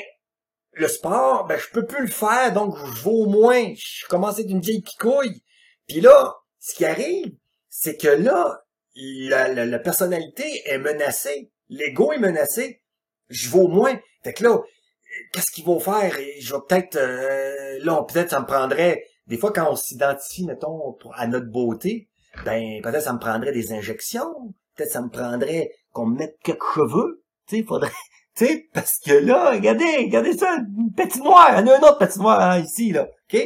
le 0.74 0.88
sport, 0.88 1.46
ben, 1.48 1.60
je 1.60 1.70
peux 1.72 1.86
plus 1.86 2.02
le 2.02 2.12
faire, 2.12 2.54
donc 2.54 2.76
je 2.78 3.02
vaux 3.02 3.26
moins. 3.26 3.74
Je 3.76 4.06
commence 4.08 4.38
à 4.38 4.42
être 4.42 4.50
une 4.50 4.62
vieille 4.62 4.82
picouille. 4.82 5.44
Puis 5.88 6.02
là, 6.02 6.36
ce 6.60 6.76
qui 6.76 6.86
arrive, 6.86 7.34
c'est 7.70 7.98
que 7.98 8.08
là, 8.08 8.64
la, 8.96 9.80
personnalité 9.80 10.62
est 10.66 10.78
menacée. 10.78 11.52
L'ego 11.70 12.12
est 12.12 12.20
menacé. 12.20 12.82
Je 13.30 13.50
vaux 13.50 13.68
moins. 13.68 14.00
Fait 14.24 14.34
que 14.34 14.44
là, 14.44 14.62
qu'est-ce 15.34 15.52
qu'ils 15.52 15.66
vont 15.66 15.80
faire? 15.80 16.14
je 16.40 16.54
vais 16.54 16.60
peut-être, 16.68 16.96
euh, 16.98 17.80
là, 17.84 18.04
peut-être 18.04 18.30
ça 18.30 18.40
me 18.40 18.46
prendrait, 18.46 19.04
des 19.28 19.38
fois 19.38 19.52
quand 19.52 19.72
on 19.72 19.76
s'identifie, 19.76 20.46
mettons, 20.46 20.98
à 21.16 21.28
notre 21.28 21.48
beauté, 21.48 22.10
ben, 22.46 22.82
peut-être 22.82 23.04
ça 23.04 23.14
me 23.14 23.20
prendrait 23.20 23.52
des 23.52 23.74
injections. 23.74 24.54
Peut-être 24.76 24.92
ça 24.92 25.02
me 25.02 25.10
prendrait 25.10 25.72
qu'on 25.92 26.06
me 26.06 26.18
mette 26.18 26.38
quelques 26.44 26.64
cheveux. 26.74 27.24
Tu 27.48 27.58
sais, 27.58 27.64
faudrait, 27.64 27.92
tu 28.36 28.46
sais, 28.46 28.70
parce 28.74 28.98
que 28.98 29.12
là, 29.12 29.52
regardez, 29.52 29.98
regardez 30.06 30.38
ça, 30.38 30.58
une 30.78 30.94
patinoire, 30.94 31.50
il 31.52 31.60
y 31.60 31.64
en 31.64 31.74
a 31.74 31.78
une 31.78 31.84
autre 31.84 31.98
patinoire 31.98 32.42
hein, 32.42 32.60
ici, 32.60 32.92
là, 32.92 33.08
OK? 33.08 33.40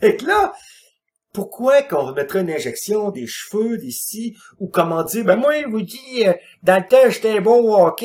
Et 0.00 0.16
que 0.16 0.26
là, 0.26 0.52
pourquoi 1.32 1.82
qu'on 1.82 2.12
mettrait 2.12 2.40
une 2.40 2.50
injection 2.50 3.10
des 3.10 3.26
cheveux 3.26 3.78
d'ici, 3.78 4.36
ou 4.58 4.68
comment 4.68 5.04
dire, 5.04 5.24
ben 5.24 5.36
moi, 5.36 5.60
je 5.60 5.68
vous 5.68 5.82
dis, 5.82 6.26
euh, 6.26 6.32
dans 6.62 6.82
le 6.82 6.88
temps, 6.88 7.10
j'étais 7.10 7.40
bon 7.40 7.86
ok? 7.86 8.04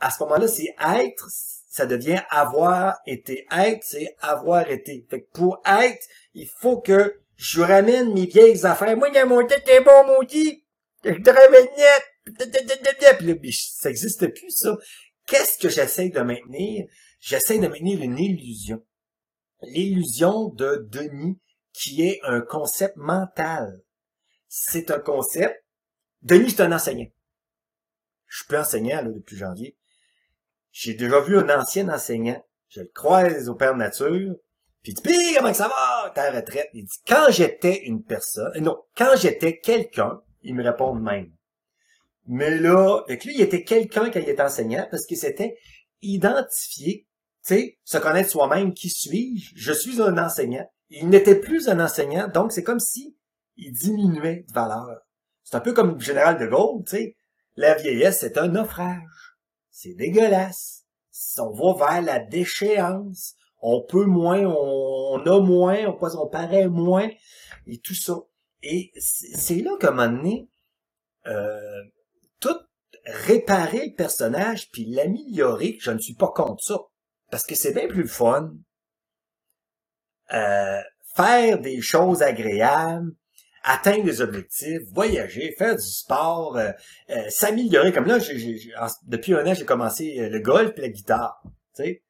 À 0.00 0.10
ce 0.10 0.22
moment-là, 0.22 0.48
c'est 0.48 0.74
être, 0.96 1.28
ça 1.68 1.86
devient 1.86 2.20
avoir 2.30 2.98
été. 3.06 3.46
Être, 3.50 3.82
c'est 3.82 4.16
avoir 4.20 4.70
été. 4.70 5.04
Fait 5.10 5.22
que 5.22 5.28
pour 5.32 5.60
être, 5.66 6.02
il 6.34 6.48
faut 6.48 6.80
que 6.80 7.20
je 7.36 7.60
ramène 7.60 8.14
mes 8.14 8.26
vieilles 8.26 8.64
affaires. 8.64 8.96
Moi, 8.96 9.10
dans 9.10 9.28
mon 9.28 9.46
tête, 9.46 9.64
t'es 9.64 9.80
bon, 9.80 10.06
maudit. 10.06 10.64
Je 11.04 11.20
travaille 11.22 11.68
net. 11.76 12.02
Puis 13.40 13.52
ça 13.52 13.90
existe 13.90 14.26
plus, 14.34 14.50
ça. 14.50 14.76
Qu'est-ce 15.28 15.58
que 15.58 15.68
j'essaie 15.68 16.08
de 16.08 16.20
maintenir? 16.20 16.86
J'essaie 17.20 17.58
de 17.58 17.68
maintenir 17.68 18.00
une 18.02 18.18
illusion. 18.18 18.82
L'illusion 19.62 20.48
de 20.48 20.88
Denis, 20.90 21.38
qui 21.72 22.02
est 22.02 22.20
un 22.24 22.40
concept 22.40 22.96
mental. 22.96 23.82
C'est 24.48 24.90
un 24.90 24.98
concept. 24.98 25.62
Denis, 26.22 26.50
c'est 26.50 26.62
un 26.62 26.72
enseignant. 26.72 27.10
Je 28.26 28.38
suis 28.38 28.46
plus 28.46 28.56
enseignant 28.56 29.02
là, 29.02 29.10
depuis 29.10 29.36
janvier. 29.36 29.76
J'ai 30.72 30.94
déjà 30.94 31.20
vu 31.20 31.38
un 31.38 31.60
ancien 31.60 31.88
enseignant. 31.88 32.42
Je 32.68 32.80
le 32.80 32.90
croise 32.94 33.48
au 33.48 33.54
Père 33.54 33.76
Nature. 33.76 34.34
Puis 34.82 34.94
il 34.94 35.02
dit, 35.02 35.34
comment 35.36 35.52
ça 35.52 35.68
va, 35.68 36.10
ta 36.14 36.30
retraite? 36.30 36.70
Il 36.72 36.84
dit, 36.84 36.98
quand 37.06 37.26
j'étais 37.30 37.84
une 37.84 38.02
personne, 38.02 38.52
non, 38.60 38.78
quand 38.96 39.16
j'étais 39.16 39.58
quelqu'un, 39.58 40.22
il 40.42 40.54
me 40.54 40.64
répond 40.64 40.94
même. 40.94 41.32
Mais 42.28 42.58
là, 42.58 43.02
avec 43.06 43.24
lui, 43.24 43.34
il 43.34 43.40
était 43.40 43.64
quelqu'un 43.64 44.10
quand 44.10 44.20
il 44.20 44.28
était 44.28 44.42
enseignant 44.42 44.86
parce 44.90 45.06
que 45.06 45.16
c'était 45.16 45.56
identifié, 46.02 47.06
tu 47.44 47.54
sais, 47.54 47.78
se 47.84 47.96
connaître 47.96 48.30
soi-même, 48.30 48.74
qui 48.74 48.90
suis-je? 48.90 49.52
Je 49.56 49.72
suis 49.72 50.02
un 50.02 50.18
enseignant. 50.18 50.70
Il 50.90 51.08
n'était 51.08 51.40
plus 51.40 51.68
un 51.68 51.80
enseignant, 51.80 52.28
donc 52.28 52.52
c'est 52.52 52.62
comme 52.62 52.80
si 52.80 53.16
il 53.56 53.72
diminuait 53.72 54.44
de 54.46 54.52
valeur. 54.52 55.00
C'est 55.42 55.56
un 55.56 55.60
peu 55.60 55.72
comme 55.72 55.94
le 55.94 56.00
général 56.00 56.38
de 56.38 56.46
Gaulle, 56.46 56.84
tu 56.84 56.96
sais. 56.96 57.16
La 57.56 57.74
vieillesse, 57.74 58.20
c'est 58.20 58.36
un 58.36 58.48
naufrage. 58.48 59.36
C'est 59.70 59.94
dégueulasse. 59.94 60.84
On 61.38 61.50
va 61.50 61.86
vers 61.86 62.02
la 62.02 62.18
déchéance. 62.18 63.34
On 63.60 63.82
peut 63.82 64.04
moins, 64.04 64.44
on, 64.44 65.18
a 65.24 65.40
moins, 65.40 65.86
on, 65.86 65.98
on 66.00 66.28
paraît 66.28 66.68
moins, 66.68 67.08
et 67.66 67.78
tout 67.78 67.94
ça. 67.94 68.18
Et 68.62 68.92
c'est 68.98 69.62
là 69.62 69.72
qu'à 69.80 69.88
un 69.88 69.90
moment 69.92 70.16
donné, 70.16 70.48
euh, 71.26 71.82
réparer 73.08 73.86
le 73.88 73.94
personnage 73.94 74.70
puis 74.70 74.84
l'améliorer, 74.86 75.78
je 75.80 75.90
ne 75.90 75.98
suis 75.98 76.14
pas 76.14 76.28
contre 76.28 76.62
ça. 76.62 76.78
Parce 77.30 77.44
que 77.44 77.54
c'est 77.54 77.72
bien 77.72 77.88
plus 77.88 78.08
fun. 78.08 78.52
Euh, 80.32 80.80
faire 81.14 81.58
des 81.58 81.80
choses 81.80 82.22
agréables, 82.22 83.12
atteindre 83.64 84.04
des 84.04 84.20
objectifs, 84.20 84.82
voyager, 84.92 85.54
faire 85.58 85.74
du 85.74 85.86
sport, 85.86 86.56
euh, 86.56 86.70
euh, 87.10 87.28
s'améliorer. 87.28 87.92
Comme 87.92 88.06
là, 88.06 88.18
depuis 89.06 89.34
un 89.34 89.46
an, 89.46 89.54
j'ai 89.54 89.64
commencé 89.64 90.28
le 90.28 90.38
golf 90.40 90.72
et 90.76 90.82
la 90.82 90.88
guitare. 90.88 91.42
Tu 91.76 91.82
sais. 91.82 92.02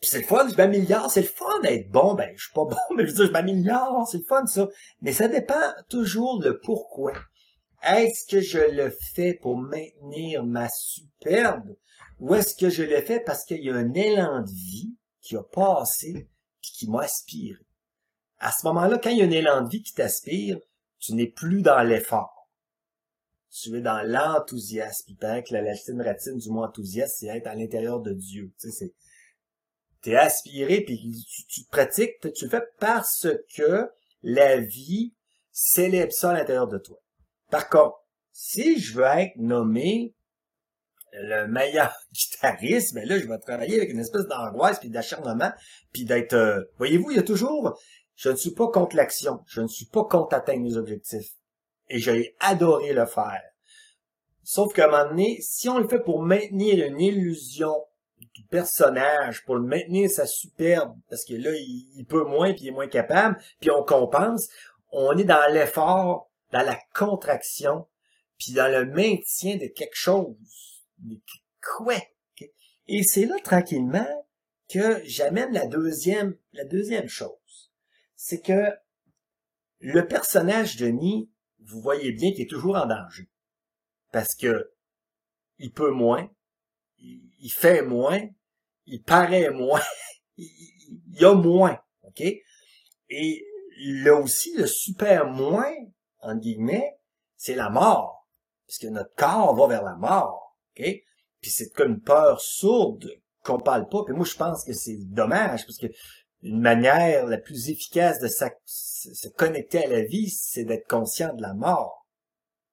Puis 0.00 0.08
c'est 0.08 0.20
le 0.20 0.26
fun, 0.26 0.48
je 0.48 0.56
m'améliore, 0.56 1.10
c'est 1.10 1.22
le 1.22 1.28
fun 1.28 1.60
d'être 1.62 1.90
bon. 1.90 2.14
Ben, 2.14 2.30
je 2.34 2.44
suis 2.44 2.52
pas 2.54 2.64
bon, 2.70 2.76
mais 2.96 3.04
je 3.04 3.10
veux 3.10 3.16
dire, 3.16 3.26
je 3.26 3.32
m'améliore, 3.32 4.08
c'est 4.10 4.18
le 4.18 4.24
fun, 4.24 4.46
ça. 4.46 4.68
Mais 5.02 5.12
ça 5.12 5.28
dépend 5.28 5.72
toujours 5.88 6.40
de 6.40 6.52
pourquoi. 6.52 7.12
Est-ce 7.82 8.26
que 8.26 8.40
je 8.40 8.58
le 8.58 8.90
fais 9.14 9.34
pour 9.34 9.56
maintenir 9.56 10.44
ma 10.44 10.68
superbe 10.68 11.74
ou 12.20 12.34
est-ce 12.34 12.54
que 12.54 12.68
je 12.68 12.82
le 12.82 13.00
fais 13.00 13.20
parce 13.20 13.44
qu'il 13.44 13.64
y 13.64 13.70
a 13.70 13.74
un 13.74 13.94
élan 13.94 14.42
de 14.42 14.50
vie 14.50 14.94
qui 15.22 15.36
a 15.36 15.42
passé 15.42 16.10
et 16.10 16.28
qui 16.60 16.88
m'a 16.88 17.02
aspiré? 17.02 17.58
À 18.38 18.52
ce 18.52 18.66
moment-là, 18.66 18.98
quand 18.98 19.10
il 19.10 19.18
y 19.18 19.22
a 19.22 19.24
un 19.24 19.30
élan 19.30 19.62
de 19.62 19.70
vie 19.70 19.82
qui 19.82 19.94
t'aspire, 19.94 20.58
tu 20.98 21.14
n'es 21.14 21.26
plus 21.26 21.62
dans 21.62 21.82
l'effort. 21.82 22.50
Tu 23.50 23.74
es 23.76 23.80
dans 23.80 24.02
l'enthousiasme. 24.06 25.06
Il 25.08 25.16
paraît 25.16 25.42
que 25.42 25.54
la 25.54 25.62
latine 25.62 26.00
ratine 26.00 26.36
du 26.36 26.50
mot 26.50 26.62
enthousiasme, 26.62 27.16
c'est 27.18 27.26
être 27.26 27.46
à 27.46 27.54
l'intérieur 27.54 28.00
de 28.00 28.12
Dieu. 28.12 28.52
Tu 28.60 28.70
sais, 28.70 28.92
t'es 30.02 30.14
aspiré, 30.14 30.82
puis 30.82 30.98
tu, 31.26 31.46
tu 31.46 31.64
pratiques, 31.64 32.20
tu 32.34 32.44
le 32.44 32.50
fais 32.50 32.62
parce 32.78 33.26
que 33.56 33.90
la 34.22 34.58
vie 34.58 35.14
célèbre 35.52 36.12
ça 36.12 36.30
à 36.30 36.34
l'intérieur 36.34 36.68
de 36.68 36.78
toi. 36.78 37.00
Par 37.50 37.68
contre, 37.68 37.96
si 38.32 38.78
je 38.78 38.94
veux 38.94 39.04
être 39.04 39.36
nommé 39.36 40.14
le 41.12 41.46
meilleur 41.46 41.92
guitariste, 42.12 42.94
ben 42.94 43.06
là, 43.06 43.18
je 43.18 43.26
vais 43.26 43.38
travailler 43.38 43.76
avec 43.76 43.90
une 43.90 43.98
espèce 43.98 44.26
d'angoisse 44.26 44.78
puis 44.78 44.90
d'acharnement, 44.90 45.50
puis 45.92 46.04
d'être... 46.04 46.34
Euh, 46.34 46.62
voyez-vous, 46.78 47.10
il 47.10 47.16
y 47.16 47.20
a 47.20 47.24
toujours... 47.24 47.78
Je 48.14 48.28
ne 48.28 48.36
suis 48.36 48.50
pas 48.50 48.68
contre 48.68 48.96
l'action, 48.96 49.40
je 49.46 49.62
ne 49.62 49.66
suis 49.66 49.86
pas 49.86 50.04
contre 50.04 50.34
atteindre 50.34 50.62
mes 50.62 50.76
objectifs. 50.76 51.30
Et 51.88 51.98
j'ai 51.98 52.36
adoré 52.38 52.92
le 52.92 53.06
faire. 53.06 53.42
Sauf 54.42 54.74
qu'à 54.74 54.86
un 54.86 54.90
moment 54.90 55.08
donné, 55.08 55.38
si 55.40 55.68
on 55.70 55.78
le 55.78 55.88
fait 55.88 56.00
pour 56.00 56.22
maintenir 56.22 56.84
une 56.86 57.00
illusion 57.00 57.74
du 58.34 58.44
personnage, 58.44 59.42
pour 59.46 59.56
le 59.56 59.62
maintenir 59.62 60.10
sa 60.10 60.26
superbe, 60.26 60.94
parce 61.08 61.24
que 61.24 61.32
là, 61.32 61.50
il, 61.54 61.92
il 61.96 62.04
peut 62.04 62.24
moins, 62.24 62.52
puis 62.52 62.64
il 62.64 62.68
est 62.68 62.72
moins 62.72 62.88
capable, 62.88 63.38
puis 63.58 63.70
on 63.70 63.82
compense, 63.82 64.48
on 64.92 65.16
est 65.16 65.24
dans 65.24 65.50
l'effort 65.52 66.29
dans 66.52 66.62
la 66.62 66.78
contraction, 66.94 67.86
puis 68.38 68.52
dans 68.52 68.70
le 68.70 68.86
maintien 68.86 69.56
de 69.56 69.66
quelque 69.66 69.96
chose. 69.96 70.82
quoi? 71.62 71.96
Et 72.88 73.02
c'est 73.04 73.26
là, 73.26 73.36
tranquillement, 73.44 74.26
que 74.68 75.02
j'amène 75.04 75.52
la 75.52 75.66
deuxième, 75.66 76.36
la 76.52 76.64
deuxième 76.64 77.08
chose. 77.08 77.70
C'est 78.16 78.40
que 78.40 78.72
le 79.78 80.06
personnage 80.06 80.76
de 80.76 80.86
Denis, 80.86 81.30
vous 81.60 81.80
voyez 81.80 82.12
bien 82.12 82.32
qu'il 82.32 82.42
est 82.42 82.50
toujours 82.50 82.76
en 82.76 82.86
danger. 82.86 83.28
Parce 84.12 84.34
que 84.34 84.72
il 85.58 85.72
peut 85.72 85.90
moins, 85.90 86.30
il, 86.98 87.52
fait 87.52 87.82
moins, 87.82 88.20
il 88.86 89.02
paraît 89.02 89.50
moins, 89.50 89.82
il, 90.36 90.46
il, 90.46 91.20
y 91.20 91.24
a 91.24 91.34
moins, 91.34 91.78
ok? 92.02 92.22
Et 93.10 93.46
là 93.78 94.14
aussi, 94.16 94.54
le 94.56 94.66
super 94.66 95.26
moins 95.26 95.72
en 96.22 96.36
guillemets, 96.36 96.98
c'est 97.36 97.54
la 97.54 97.70
mort. 97.70 98.28
Parce 98.66 98.78
que 98.78 98.86
notre 98.86 99.14
corps 99.14 99.54
va 99.54 99.66
vers 99.66 99.82
la 99.82 99.96
mort. 99.96 100.56
OK? 100.76 100.84
Puis 101.40 101.50
c'est 101.50 101.70
comme 101.70 101.92
une 101.92 102.00
peur 102.00 102.40
sourde 102.40 103.10
qu'on 103.42 103.58
parle 103.58 103.88
pas. 103.88 104.04
Puis 104.04 104.14
moi, 104.14 104.24
je 104.24 104.36
pense 104.36 104.64
que 104.64 104.72
c'est 104.72 104.96
dommage, 104.96 105.66
parce 105.66 105.78
que 105.78 105.86
une 106.42 106.60
manière 106.60 107.26
la 107.26 107.38
plus 107.38 107.68
efficace 107.68 108.18
de 108.20 108.28
se 108.28 109.28
connecter 109.28 109.84
à 109.84 109.88
la 109.88 110.02
vie, 110.02 110.30
c'est 110.30 110.64
d'être 110.64 110.88
conscient 110.88 111.34
de 111.34 111.42
la 111.42 111.54
mort. 111.54 112.06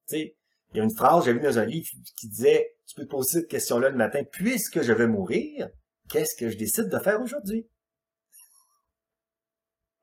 Tu 0.07 0.17
sais, 0.17 0.37
il 0.71 0.77
y 0.77 0.79
a 0.81 0.83
une 0.83 0.95
phrase, 0.95 1.25
j'ai 1.25 1.33
vu 1.33 1.39
dans 1.39 1.59
un 1.59 1.65
livre 1.65 1.89
qui 2.17 2.27
disait, 2.27 2.75
tu 2.85 2.95
peux 2.95 3.07
poser 3.07 3.39
cette 3.39 3.49
question-là 3.49 3.89
le 3.89 3.97
matin, 3.97 4.23
puisque 4.23 4.81
je 4.81 4.93
vais 4.93 5.07
mourir, 5.07 5.69
qu'est-ce 6.09 6.35
que 6.35 6.49
je 6.49 6.57
décide 6.57 6.89
de 6.89 6.99
faire 6.99 7.21
aujourd'hui? 7.21 7.67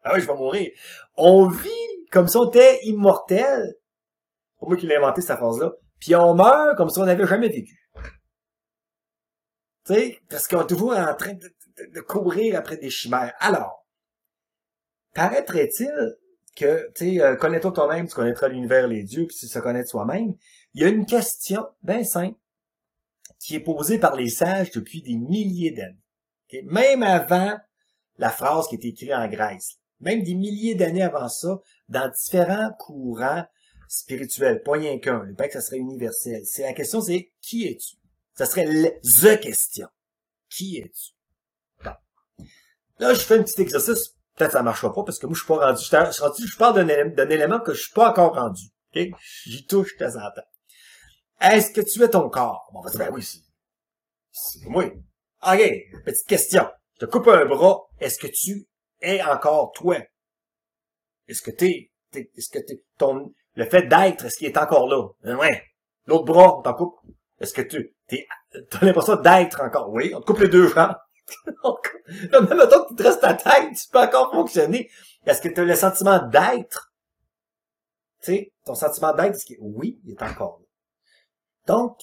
Ah 0.02 0.12
oui, 0.14 0.20
je 0.20 0.26
vais 0.26 0.34
mourir. 0.34 0.70
On 1.16 1.48
vit 1.48 1.70
comme 2.14 2.28
si 2.28 2.36
on 2.36 2.48
était 2.48 2.78
immortel. 2.84 3.74
Pour 4.56 4.68
moi 4.68 4.78
qui 4.78 4.86
l'ai 4.86 4.96
inventé 4.96 5.20
cette 5.20 5.36
phrase-là. 5.36 5.72
Puis 5.98 6.14
on 6.14 6.34
meurt 6.34 6.76
comme 6.76 6.88
si 6.88 7.00
on 7.00 7.04
n'avait 7.04 7.26
jamais 7.26 7.48
vécu. 7.48 7.76
Tu 9.84 9.94
sais, 9.94 10.18
parce 10.30 10.46
qu'on 10.46 10.62
est 10.62 10.66
toujours 10.68 10.96
en 10.96 11.14
train 11.16 11.34
de, 11.34 12.00
courir 12.00 12.56
après 12.56 12.76
des 12.76 12.88
chimères. 12.88 13.34
Alors, 13.40 13.84
paraîtrait-il 15.12 16.16
que, 16.56 16.88
tu 16.94 17.16
sais, 17.16 17.20
euh, 17.20 17.34
connais-toi 17.34 17.72
toi-même, 17.72 18.06
tu 18.06 18.14
connaîtras 18.14 18.46
l'univers, 18.46 18.86
les 18.86 19.02
dieux, 19.02 19.26
puis 19.26 19.36
tu 19.36 19.48
se 19.48 19.58
connaître 19.58 19.90
soi-même. 19.90 20.34
Il 20.72 20.82
y 20.82 20.84
a 20.84 20.88
une 20.88 21.04
question 21.04 21.66
bien 21.82 22.04
simple 22.04 22.38
qui 23.40 23.56
est 23.56 23.60
posée 23.60 23.98
par 23.98 24.14
les 24.14 24.30
sages 24.30 24.70
depuis 24.70 25.02
des 25.02 25.16
milliers 25.16 25.72
d'années. 25.72 26.62
Même 26.66 27.02
avant 27.02 27.58
la 28.18 28.30
phrase 28.30 28.68
qui 28.68 28.76
est 28.76 28.84
écrite 28.84 29.10
en 29.10 29.26
Grèce 29.26 29.80
même 30.00 30.22
des 30.22 30.34
milliers 30.34 30.74
d'années 30.74 31.02
avant 31.02 31.28
ça, 31.28 31.60
dans 31.88 32.10
différents 32.10 32.72
courants 32.78 33.44
spirituels, 33.88 34.62
pas 34.62 34.72
rien 34.72 34.98
qu'un. 34.98 35.22
Le 35.22 35.34
que 35.34 35.52
ça 35.52 35.60
serait 35.60 35.78
universel. 35.78 36.42
C'est 36.44 36.62
la 36.62 36.72
question, 36.72 37.00
c'est 37.00 37.32
qui 37.40 37.66
es-tu? 37.66 37.96
Ça 38.34 38.46
serait 38.46 38.66
la 38.66 39.36
question. 39.36 39.88
Qui 40.50 40.78
es-tu? 40.78 41.12
Là, 42.98 43.12
je 43.12 43.20
fais 43.20 43.38
un 43.38 43.42
petit 43.42 43.60
exercice. 43.60 44.14
Peut-être 44.36 44.52
ça 44.52 44.62
marchera 44.62 44.92
pas 44.92 45.02
parce 45.04 45.18
que 45.18 45.26
moi, 45.26 45.34
je 45.34 45.40
suis 45.40 45.48
pas 45.48 45.66
rendu. 45.66 45.80
Je, 45.80 46.12
suis 46.12 46.22
rendu, 46.22 46.46
je 46.46 46.56
parle 46.56 46.84
d'un 47.14 47.28
élément, 47.28 47.60
que 47.60 47.74
je 47.74 47.82
suis 47.82 47.92
pas 47.92 48.10
encore 48.10 48.34
rendu. 48.34 48.64
OK? 48.94 49.08
J'y 49.44 49.66
touche 49.66 49.96
de 49.96 50.04
temps 50.04 50.16
en 50.16 50.30
temps. 50.30 50.46
Est-ce 51.40 51.72
que 51.72 51.80
tu 51.80 52.02
es 52.02 52.08
ton 52.08 52.28
corps? 52.28 52.70
Bon, 52.72 52.80
on 52.84 52.98
ben 52.98 53.10
oui, 53.12 53.22
c'est 54.32 54.66
moi. 54.66 54.84
OK, 54.84 55.72
petite 56.04 56.26
question. 56.26 56.66
Je 56.94 57.06
te 57.06 57.10
coupe 57.10 57.28
un 57.28 57.44
bras. 57.44 57.82
Est-ce 58.00 58.18
que 58.18 58.28
tu 58.28 58.66
es 59.04 59.22
encore 59.22 59.72
toi? 59.72 59.96
Est-ce 61.28 61.42
que 61.42 61.50
t'es, 61.50 61.90
t'es 62.10 62.30
est-ce 62.36 62.50
que 62.50 62.58
t'es, 62.58 62.82
ton, 62.98 63.32
le 63.54 63.64
fait 63.64 63.82
d'être, 63.82 64.24
est-ce 64.24 64.36
qu'il 64.36 64.48
est 64.48 64.58
encore 64.58 64.88
là? 64.88 65.08
Ben 65.22 65.36
ouais. 65.36 65.62
L'autre 66.06 66.24
bras, 66.24 66.58
on 66.58 66.62
t'en 66.62 66.74
coupe. 66.74 66.98
Est-ce 67.40 67.54
que 67.54 67.62
tu, 67.62 67.94
t'es, 68.08 68.26
t'as 68.70 68.84
l'impression 68.84 69.16
d'être 69.16 69.60
encore? 69.62 69.90
Oui, 69.90 70.12
on 70.14 70.20
te 70.20 70.26
coupe 70.26 70.40
les 70.40 70.48
deux 70.48 70.68
jambes. 70.68 70.96
même 72.32 72.58
mettons 72.58 72.84
que 72.84 72.88
tu 72.90 72.96
te 72.96 73.20
ta 73.20 73.34
tête, 73.34 73.74
tu 73.74 73.88
peux 73.90 74.00
encore 74.00 74.30
fonctionner. 74.32 74.90
Est-ce 75.24 75.40
que 75.40 75.48
tu 75.48 75.60
as 75.60 75.64
le 75.64 75.74
sentiment 75.74 76.18
d'être? 76.28 76.92
Tu 78.22 78.32
sais, 78.32 78.52
ton 78.64 78.74
sentiment 78.74 79.14
d'être, 79.14 79.38
oui, 79.60 80.00
il 80.04 80.12
est 80.12 80.22
encore 80.22 80.60
là. 80.60 80.66
Donc, 81.66 81.98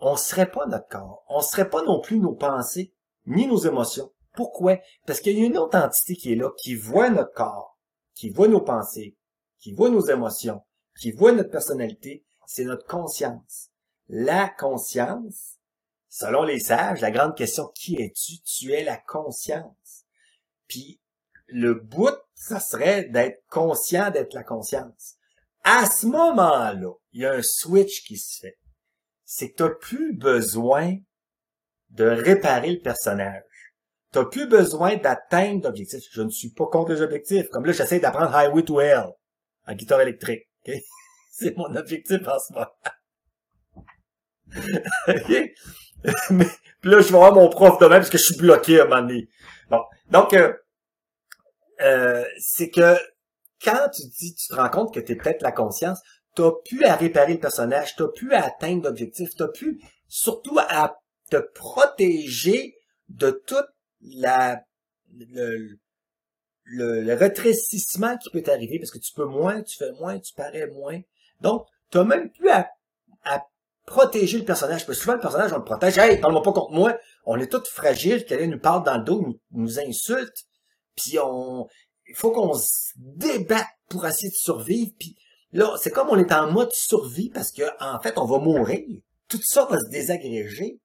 on 0.00 0.16
serait 0.16 0.50
pas 0.50 0.66
notre 0.66 0.88
corps. 0.88 1.24
On 1.28 1.40
serait 1.40 1.68
pas 1.68 1.82
non 1.82 2.00
plus 2.00 2.20
nos 2.20 2.34
pensées, 2.34 2.92
ni 3.26 3.46
nos 3.46 3.58
émotions. 3.58 4.12
Pourquoi? 4.38 4.78
Parce 5.04 5.20
qu'il 5.20 5.36
y 5.36 5.42
a 5.42 5.46
une 5.46 5.58
autre 5.58 5.76
entité 5.76 6.14
qui 6.14 6.30
est 6.30 6.36
là, 6.36 6.52
qui 6.56 6.76
voit 6.76 7.10
notre 7.10 7.32
corps, 7.32 7.76
qui 8.14 8.30
voit 8.30 8.46
nos 8.46 8.60
pensées, 8.60 9.16
qui 9.58 9.72
voit 9.72 9.90
nos 9.90 10.06
émotions, 10.06 10.62
qui 11.00 11.10
voit 11.10 11.32
notre 11.32 11.50
personnalité. 11.50 12.24
C'est 12.46 12.62
notre 12.62 12.86
conscience. 12.86 13.70
La 14.06 14.48
conscience, 14.48 15.58
selon 16.08 16.44
les 16.44 16.60
sages, 16.60 17.00
la 17.00 17.10
grande 17.10 17.36
question, 17.36 17.66
qui 17.74 18.00
es-tu? 18.00 18.38
Tu 18.44 18.72
es 18.72 18.84
la 18.84 18.96
conscience. 18.96 20.04
Puis, 20.68 21.00
le 21.48 21.74
bout, 21.74 22.16
ça 22.36 22.60
serait 22.60 23.06
d'être 23.06 23.42
conscient 23.50 24.12
d'être 24.12 24.34
la 24.34 24.44
conscience. 24.44 25.16
À 25.64 25.90
ce 25.90 26.06
moment-là, 26.06 26.92
il 27.12 27.22
y 27.22 27.26
a 27.26 27.32
un 27.32 27.42
switch 27.42 28.04
qui 28.04 28.18
se 28.18 28.38
fait. 28.38 28.58
C'est 29.24 29.50
que 29.50 29.56
t'as 29.64 29.70
plus 29.70 30.14
besoin 30.14 30.96
de 31.90 32.04
réparer 32.04 32.70
le 32.70 32.80
personnage. 32.82 33.42
T'as 34.10 34.24
plus 34.24 34.46
besoin 34.46 34.96
d'atteindre 34.96 35.66
l'objectif. 35.66 36.02
Je 36.12 36.22
ne 36.22 36.30
suis 36.30 36.50
pas 36.50 36.66
contre 36.66 36.92
les 36.92 37.02
objectifs. 37.02 37.48
Comme 37.50 37.66
là, 37.66 37.72
j'essaie 37.72 38.00
d'apprendre 38.00 38.34
Highway 38.34 38.62
to 38.62 38.80
Hell 38.80 39.08
en 39.66 39.74
guitare 39.74 40.00
électrique. 40.00 40.48
C'est 41.30 41.56
mon 41.56 41.74
objectif 41.76 42.26
en 42.26 42.38
ce 42.38 42.52
moment. 42.52 42.66
Mais, 46.30 46.46
puis 46.80 46.90
là, 46.90 47.00
je 47.00 47.06
vais 47.06 47.10
voir 47.10 47.34
mon 47.34 47.48
prof 47.48 47.78
demain 47.78 47.96
parce 47.96 48.10
que 48.10 48.18
je 48.18 48.24
suis 48.24 48.36
bloqué 48.36 48.80
à 48.80 48.84
un 48.84 48.86
moment 48.86 49.02
donné. 49.02 49.28
Bon. 49.68 49.82
Donc, 50.10 50.32
euh, 50.32 50.52
euh, 51.80 52.24
c'est 52.38 52.70
que 52.70 52.96
quand 53.62 53.88
tu 53.92 54.02
dis, 54.18 54.34
tu 54.34 54.48
te 54.48 54.54
rends 54.54 54.70
compte 54.70 54.94
que 54.94 55.00
tu 55.00 55.12
es 55.12 55.16
peut-être 55.16 55.42
la 55.42 55.52
conscience, 55.52 56.00
t'as 56.34 56.52
pu 56.64 56.84
à 56.84 56.94
réparer 56.94 57.34
le 57.34 57.40
personnage, 57.40 57.96
t'as 57.96 58.08
pu 58.08 58.32
à 58.32 58.44
atteindre 58.44 58.84
l'objectif, 58.84 59.30
t'as 59.36 59.48
pu 59.48 59.80
surtout 60.06 60.58
à 60.58 60.96
te 61.30 61.36
protéger 61.36 62.76
de 63.08 63.30
toute 63.30 63.66
la 64.00 64.62
le, 65.12 65.78
le, 66.64 67.14
rétrécissement 67.14 68.16
qui 68.18 68.30
peut 68.30 68.42
t'arriver 68.42 68.78
parce 68.78 68.90
que 68.90 68.98
tu 68.98 69.12
peux 69.14 69.24
moins, 69.24 69.62
tu 69.62 69.76
fais 69.76 69.92
moins, 69.92 70.18
tu 70.18 70.34
parais 70.34 70.66
moins. 70.66 71.00
Donc, 71.40 71.66
t'as 71.90 72.04
même 72.04 72.30
plus 72.30 72.50
à, 72.50 72.70
à 73.24 73.46
protéger 73.86 74.38
le 74.38 74.44
personnage. 74.44 74.86
Parce 74.86 74.98
que 74.98 75.02
souvent, 75.02 75.14
le 75.14 75.20
personnage, 75.20 75.52
on 75.52 75.58
le 75.58 75.64
protège. 75.64 75.98
Hey, 75.98 76.20
parle-moi 76.20 76.42
pas 76.42 76.52
contre 76.52 76.72
moi. 76.72 76.96
On 77.24 77.38
est 77.38 77.50
tous 77.50 77.68
fragiles. 77.68 78.24
Quelqu'un 78.24 78.46
nous 78.46 78.60
parle 78.60 78.84
dans 78.84 78.98
le 78.98 79.04
dos, 79.04 79.20
nous, 79.22 79.40
nous 79.52 79.80
insulte. 79.80 80.44
Puis 80.94 81.18
on, 81.18 81.66
il 82.08 82.14
faut 82.14 82.30
qu'on 82.30 82.54
se 82.54 82.92
débatte 82.96 83.66
pour 83.88 84.06
essayer 84.06 84.30
de 84.30 84.34
survivre. 84.34 84.92
Puis 84.98 85.16
là, 85.52 85.74
c'est 85.80 85.90
comme 85.90 86.08
on 86.10 86.18
est 86.18 86.32
en 86.32 86.50
mode 86.50 86.72
survie 86.72 87.30
parce 87.30 87.52
que 87.52 87.62
en 87.80 88.00
fait, 88.00 88.18
on 88.18 88.24
va 88.24 88.38
mourir. 88.38 89.00
Tout 89.28 89.40
ça 89.42 89.64
va 89.66 89.78
se 89.78 89.88
désagréger. 89.90 90.80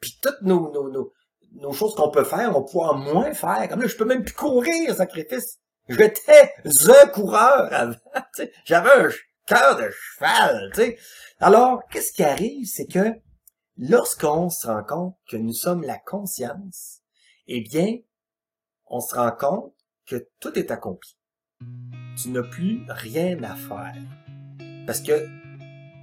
Puis 0.00 0.18
toutes 0.20 0.42
nos, 0.42 0.70
nos, 0.72 0.90
nos, 0.90 1.12
nos 1.60 1.72
choses 1.72 1.94
qu'on 1.94 2.10
peut 2.10 2.24
faire, 2.24 2.50
on 2.50 2.60
va 2.60 2.66
pouvoir 2.66 2.96
moins 2.96 3.32
faire. 3.32 3.68
Comme 3.68 3.82
là, 3.82 3.88
je 3.88 3.96
peux 3.96 4.04
même 4.04 4.24
plus 4.24 4.34
courir, 4.34 4.94
sacrifice. 4.94 5.58
J'étais 5.88 6.52
un 6.64 7.06
coureur 7.08 7.68
avant. 7.72 7.96
J'avais 8.64 8.90
un 8.90 9.08
cœur 9.46 9.76
de 9.76 9.90
cheval. 9.90 10.72
Alors, 11.40 11.82
qu'est-ce 11.90 12.12
qui 12.12 12.24
arrive, 12.24 12.66
c'est 12.66 12.86
que 12.86 13.12
lorsqu'on 13.78 14.50
se 14.50 14.66
rend 14.66 14.82
compte 14.84 15.16
que 15.30 15.36
nous 15.36 15.52
sommes 15.52 15.82
la 15.82 15.98
conscience, 15.98 17.00
eh 17.46 17.60
bien, 17.60 17.98
on 18.86 19.00
se 19.00 19.14
rend 19.14 19.32
compte 19.32 19.74
que 20.06 20.28
tout 20.40 20.58
est 20.58 20.70
accompli. 20.70 21.16
Tu 22.20 22.30
n'as 22.30 22.42
plus 22.42 22.84
rien 22.88 23.42
à 23.42 23.54
faire. 23.54 23.94
Parce 24.86 25.00
que 25.00 25.26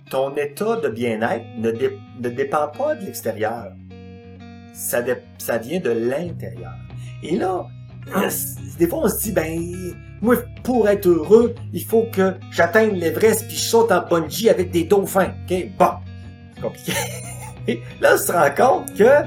ton 0.10 0.36
état 0.36 0.76
de 0.78 0.90
bien-être 0.90 1.46
ne, 1.58 1.72
ne, 1.72 2.30
dépend 2.30 2.68
pas 2.68 2.96
de 2.96 3.06
l'extérieur. 3.06 3.72
Ça, 4.74 5.02
ça 5.38 5.58
vient 5.58 5.80
de 5.80 5.92
l'intérieur. 5.92 6.74
Et 7.22 7.38
là, 7.38 7.68
des 8.80 8.88
fois, 8.88 9.00
on 9.04 9.08
se 9.08 9.22
dit, 9.22 9.32
ben, 9.32 9.60
moi, 10.22 10.36
pour 10.64 10.88
être 10.88 11.08
heureux, 11.08 11.54
il 11.74 11.84
faut 11.84 12.08
que 12.12 12.34
j'atteigne 12.52 12.96
l'Everest 12.96 13.48
puis 13.48 13.58
je 13.58 13.64
saute 13.64 13.92
en 13.92 14.08
bungee 14.08 14.50
avec 14.50 14.72
des 14.72 14.84
dauphins. 14.84 15.34
OK? 15.50 15.68
Bon. 15.78 15.90
C'est 16.56 16.62
compliqué. 16.62 16.94
là, 18.02 18.16
on 18.16 18.18
se 18.18 18.32
rend 18.32 18.50
compte 18.56 18.94
que 18.98 19.24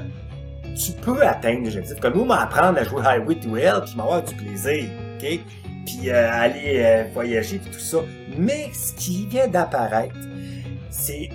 tu 0.75 0.91
peux 0.93 1.21
atteindre 1.25 1.65
l'objectif. 1.65 1.99
Comme 1.99 2.15
nous, 2.15 2.25
m'apprendre 2.25 2.79
à 2.79 2.83
jouer 2.83 3.01
Highway 3.05 3.35
to 3.35 3.55
Hell 3.55 3.81
puis 3.85 3.95
m'avoir 3.95 4.23
du 4.23 4.35
plaisir. 4.35 4.85
OK? 5.17 5.39
Puis 5.85 6.09
euh, 6.09 6.31
aller 6.31 6.81
euh, 6.83 7.03
voyager 7.13 7.59
puis 7.59 7.71
tout 7.71 7.79
ça. 7.79 7.99
Mais 8.37 8.69
ce 8.73 8.93
qui 8.93 9.25
vient 9.27 9.47
d'apparaître, 9.47 10.15
c'est 10.89 11.29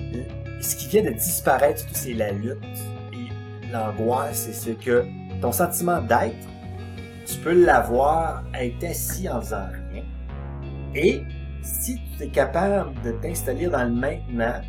ce 0.60 0.76
qui 0.76 0.88
vient 0.88 1.02
de 1.02 1.10
disparaître, 1.10 1.84
c'est 1.92 2.14
la 2.14 2.30
lutte 2.32 2.58
et 2.64 2.91
l'angoisse. 3.72 4.48
C'est 4.52 4.78
que 4.78 5.04
ton 5.40 5.52
sentiment 5.52 6.00
d'être 6.00 6.48
tu 7.26 7.36
peux 7.38 7.64
l'avoir 7.64 8.44
être 8.54 8.84
assis 8.84 9.28
en 9.28 9.40
faisant 9.40 9.66
rien. 9.92 10.02
Et 10.94 11.22
si 11.62 11.98
tu 12.16 12.24
es 12.24 12.28
capable 12.28 12.90
de 13.02 13.12
t'installer 13.12 13.66
dans 13.66 13.84
le 13.84 13.90
maintenant, 13.90 14.60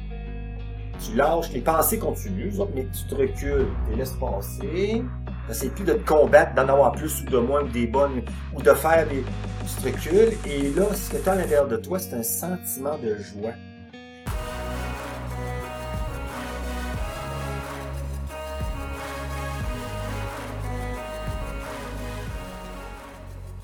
tu 1.00 1.16
lâches, 1.16 1.52
les 1.52 1.62
pensées 1.62 2.00
continuent, 2.00 2.54
mais 2.76 2.86
tu 2.86 3.08
te 3.08 3.16
recules, 3.16 3.68
tu 3.86 3.92
les 3.92 3.98
laisses 3.98 4.14
passer. 4.14 5.04
T'essaies 5.48 5.70
plus 5.70 5.84
de 5.84 5.94
te 5.94 6.08
combattre, 6.08 6.54
d'en 6.56 6.70
avoir 6.70 6.94
plus 6.94 7.22
ou 7.24 7.26
de 7.26 7.38
moins, 7.38 7.64
ou 7.64 7.68
des 7.68 7.88
bonnes, 7.88 8.22
ou 8.54 8.62
de 8.62 8.72
faire 8.72 9.06
des... 9.10 9.24
Tu 9.66 9.82
te 9.82 9.88
recules, 9.88 10.38
et 10.46 10.72
là, 10.72 10.86
ce 10.94 11.12
que 11.12 11.18
tu 11.18 11.28
as 11.30 11.34
à 11.34 11.36
l'intérieur 11.36 11.68
de 11.68 11.78
toi, 11.78 12.00
c'est 12.00 12.16
un 12.16 12.24
sentiment 12.24 12.98
de 12.98 13.16
joie. 13.18 13.52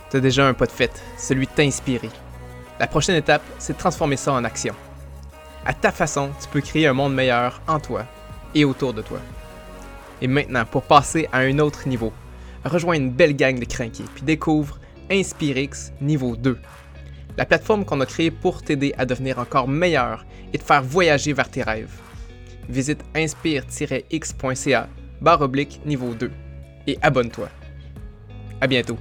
T'as 0.09 0.19
déjà 0.19 0.47
un 0.47 0.53
pas 0.53 0.65
de 0.65 0.71
fait, 0.71 1.03
celui 1.17 1.45
de 1.45 1.51
t'inspirer. 1.51 2.09
La 2.79 2.87
prochaine 2.87 3.15
étape, 3.15 3.43
c'est 3.59 3.73
de 3.73 3.77
transformer 3.77 4.15
ça 4.17 4.33
en 4.33 4.43
action. 4.43 4.73
À 5.65 5.73
ta 5.73 5.91
façon, 5.91 6.31
tu 6.41 6.47
peux 6.47 6.61
créer 6.61 6.87
un 6.87 6.93
monde 6.93 7.13
meilleur 7.13 7.61
en 7.67 7.79
toi 7.79 8.05
et 8.55 8.65
autour 8.65 8.93
de 8.93 9.01
toi. 9.01 9.19
Et 10.21 10.27
maintenant, 10.27 10.65
pour 10.65 10.83
passer 10.83 11.27
à 11.31 11.39
un 11.39 11.59
autre 11.59 11.87
niveau, 11.87 12.11
rejoins 12.65 12.95
une 12.95 13.11
belle 13.11 13.35
gang 13.35 13.59
de 13.59 13.65
crinqués 13.65 14.05
puis 14.15 14.23
découvre 14.23 14.79
InspireX 15.11 15.91
niveau 16.01 16.35
2. 16.35 16.57
La 17.37 17.45
plateforme 17.45 17.85
qu'on 17.85 18.01
a 18.01 18.05
créée 18.05 18.31
pour 18.31 18.63
t'aider 18.63 18.93
à 18.97 19.05
devenir 19.05 19.39
encore 19.39 19.67
meilleur 19.67 20.25
et 20.53 20.57
te 20.57 20.63
faire 20.63 20.83
voyager 20.83 21.33
vers 21.33 21.49
tes 21.49 21.63
rêves. 21.63 21.93
Visite 22.67 23.03
inspire-x.ca 23.15 24.87
barre 25.21 25.41
oblique 25.41 25.81
niveau 25.85 26.13
2 26.13 26.31
et 26.87 26.97
abonne-toi. 27.01 27.49
À 28.61 28.67
bientôt. 28.67 28.97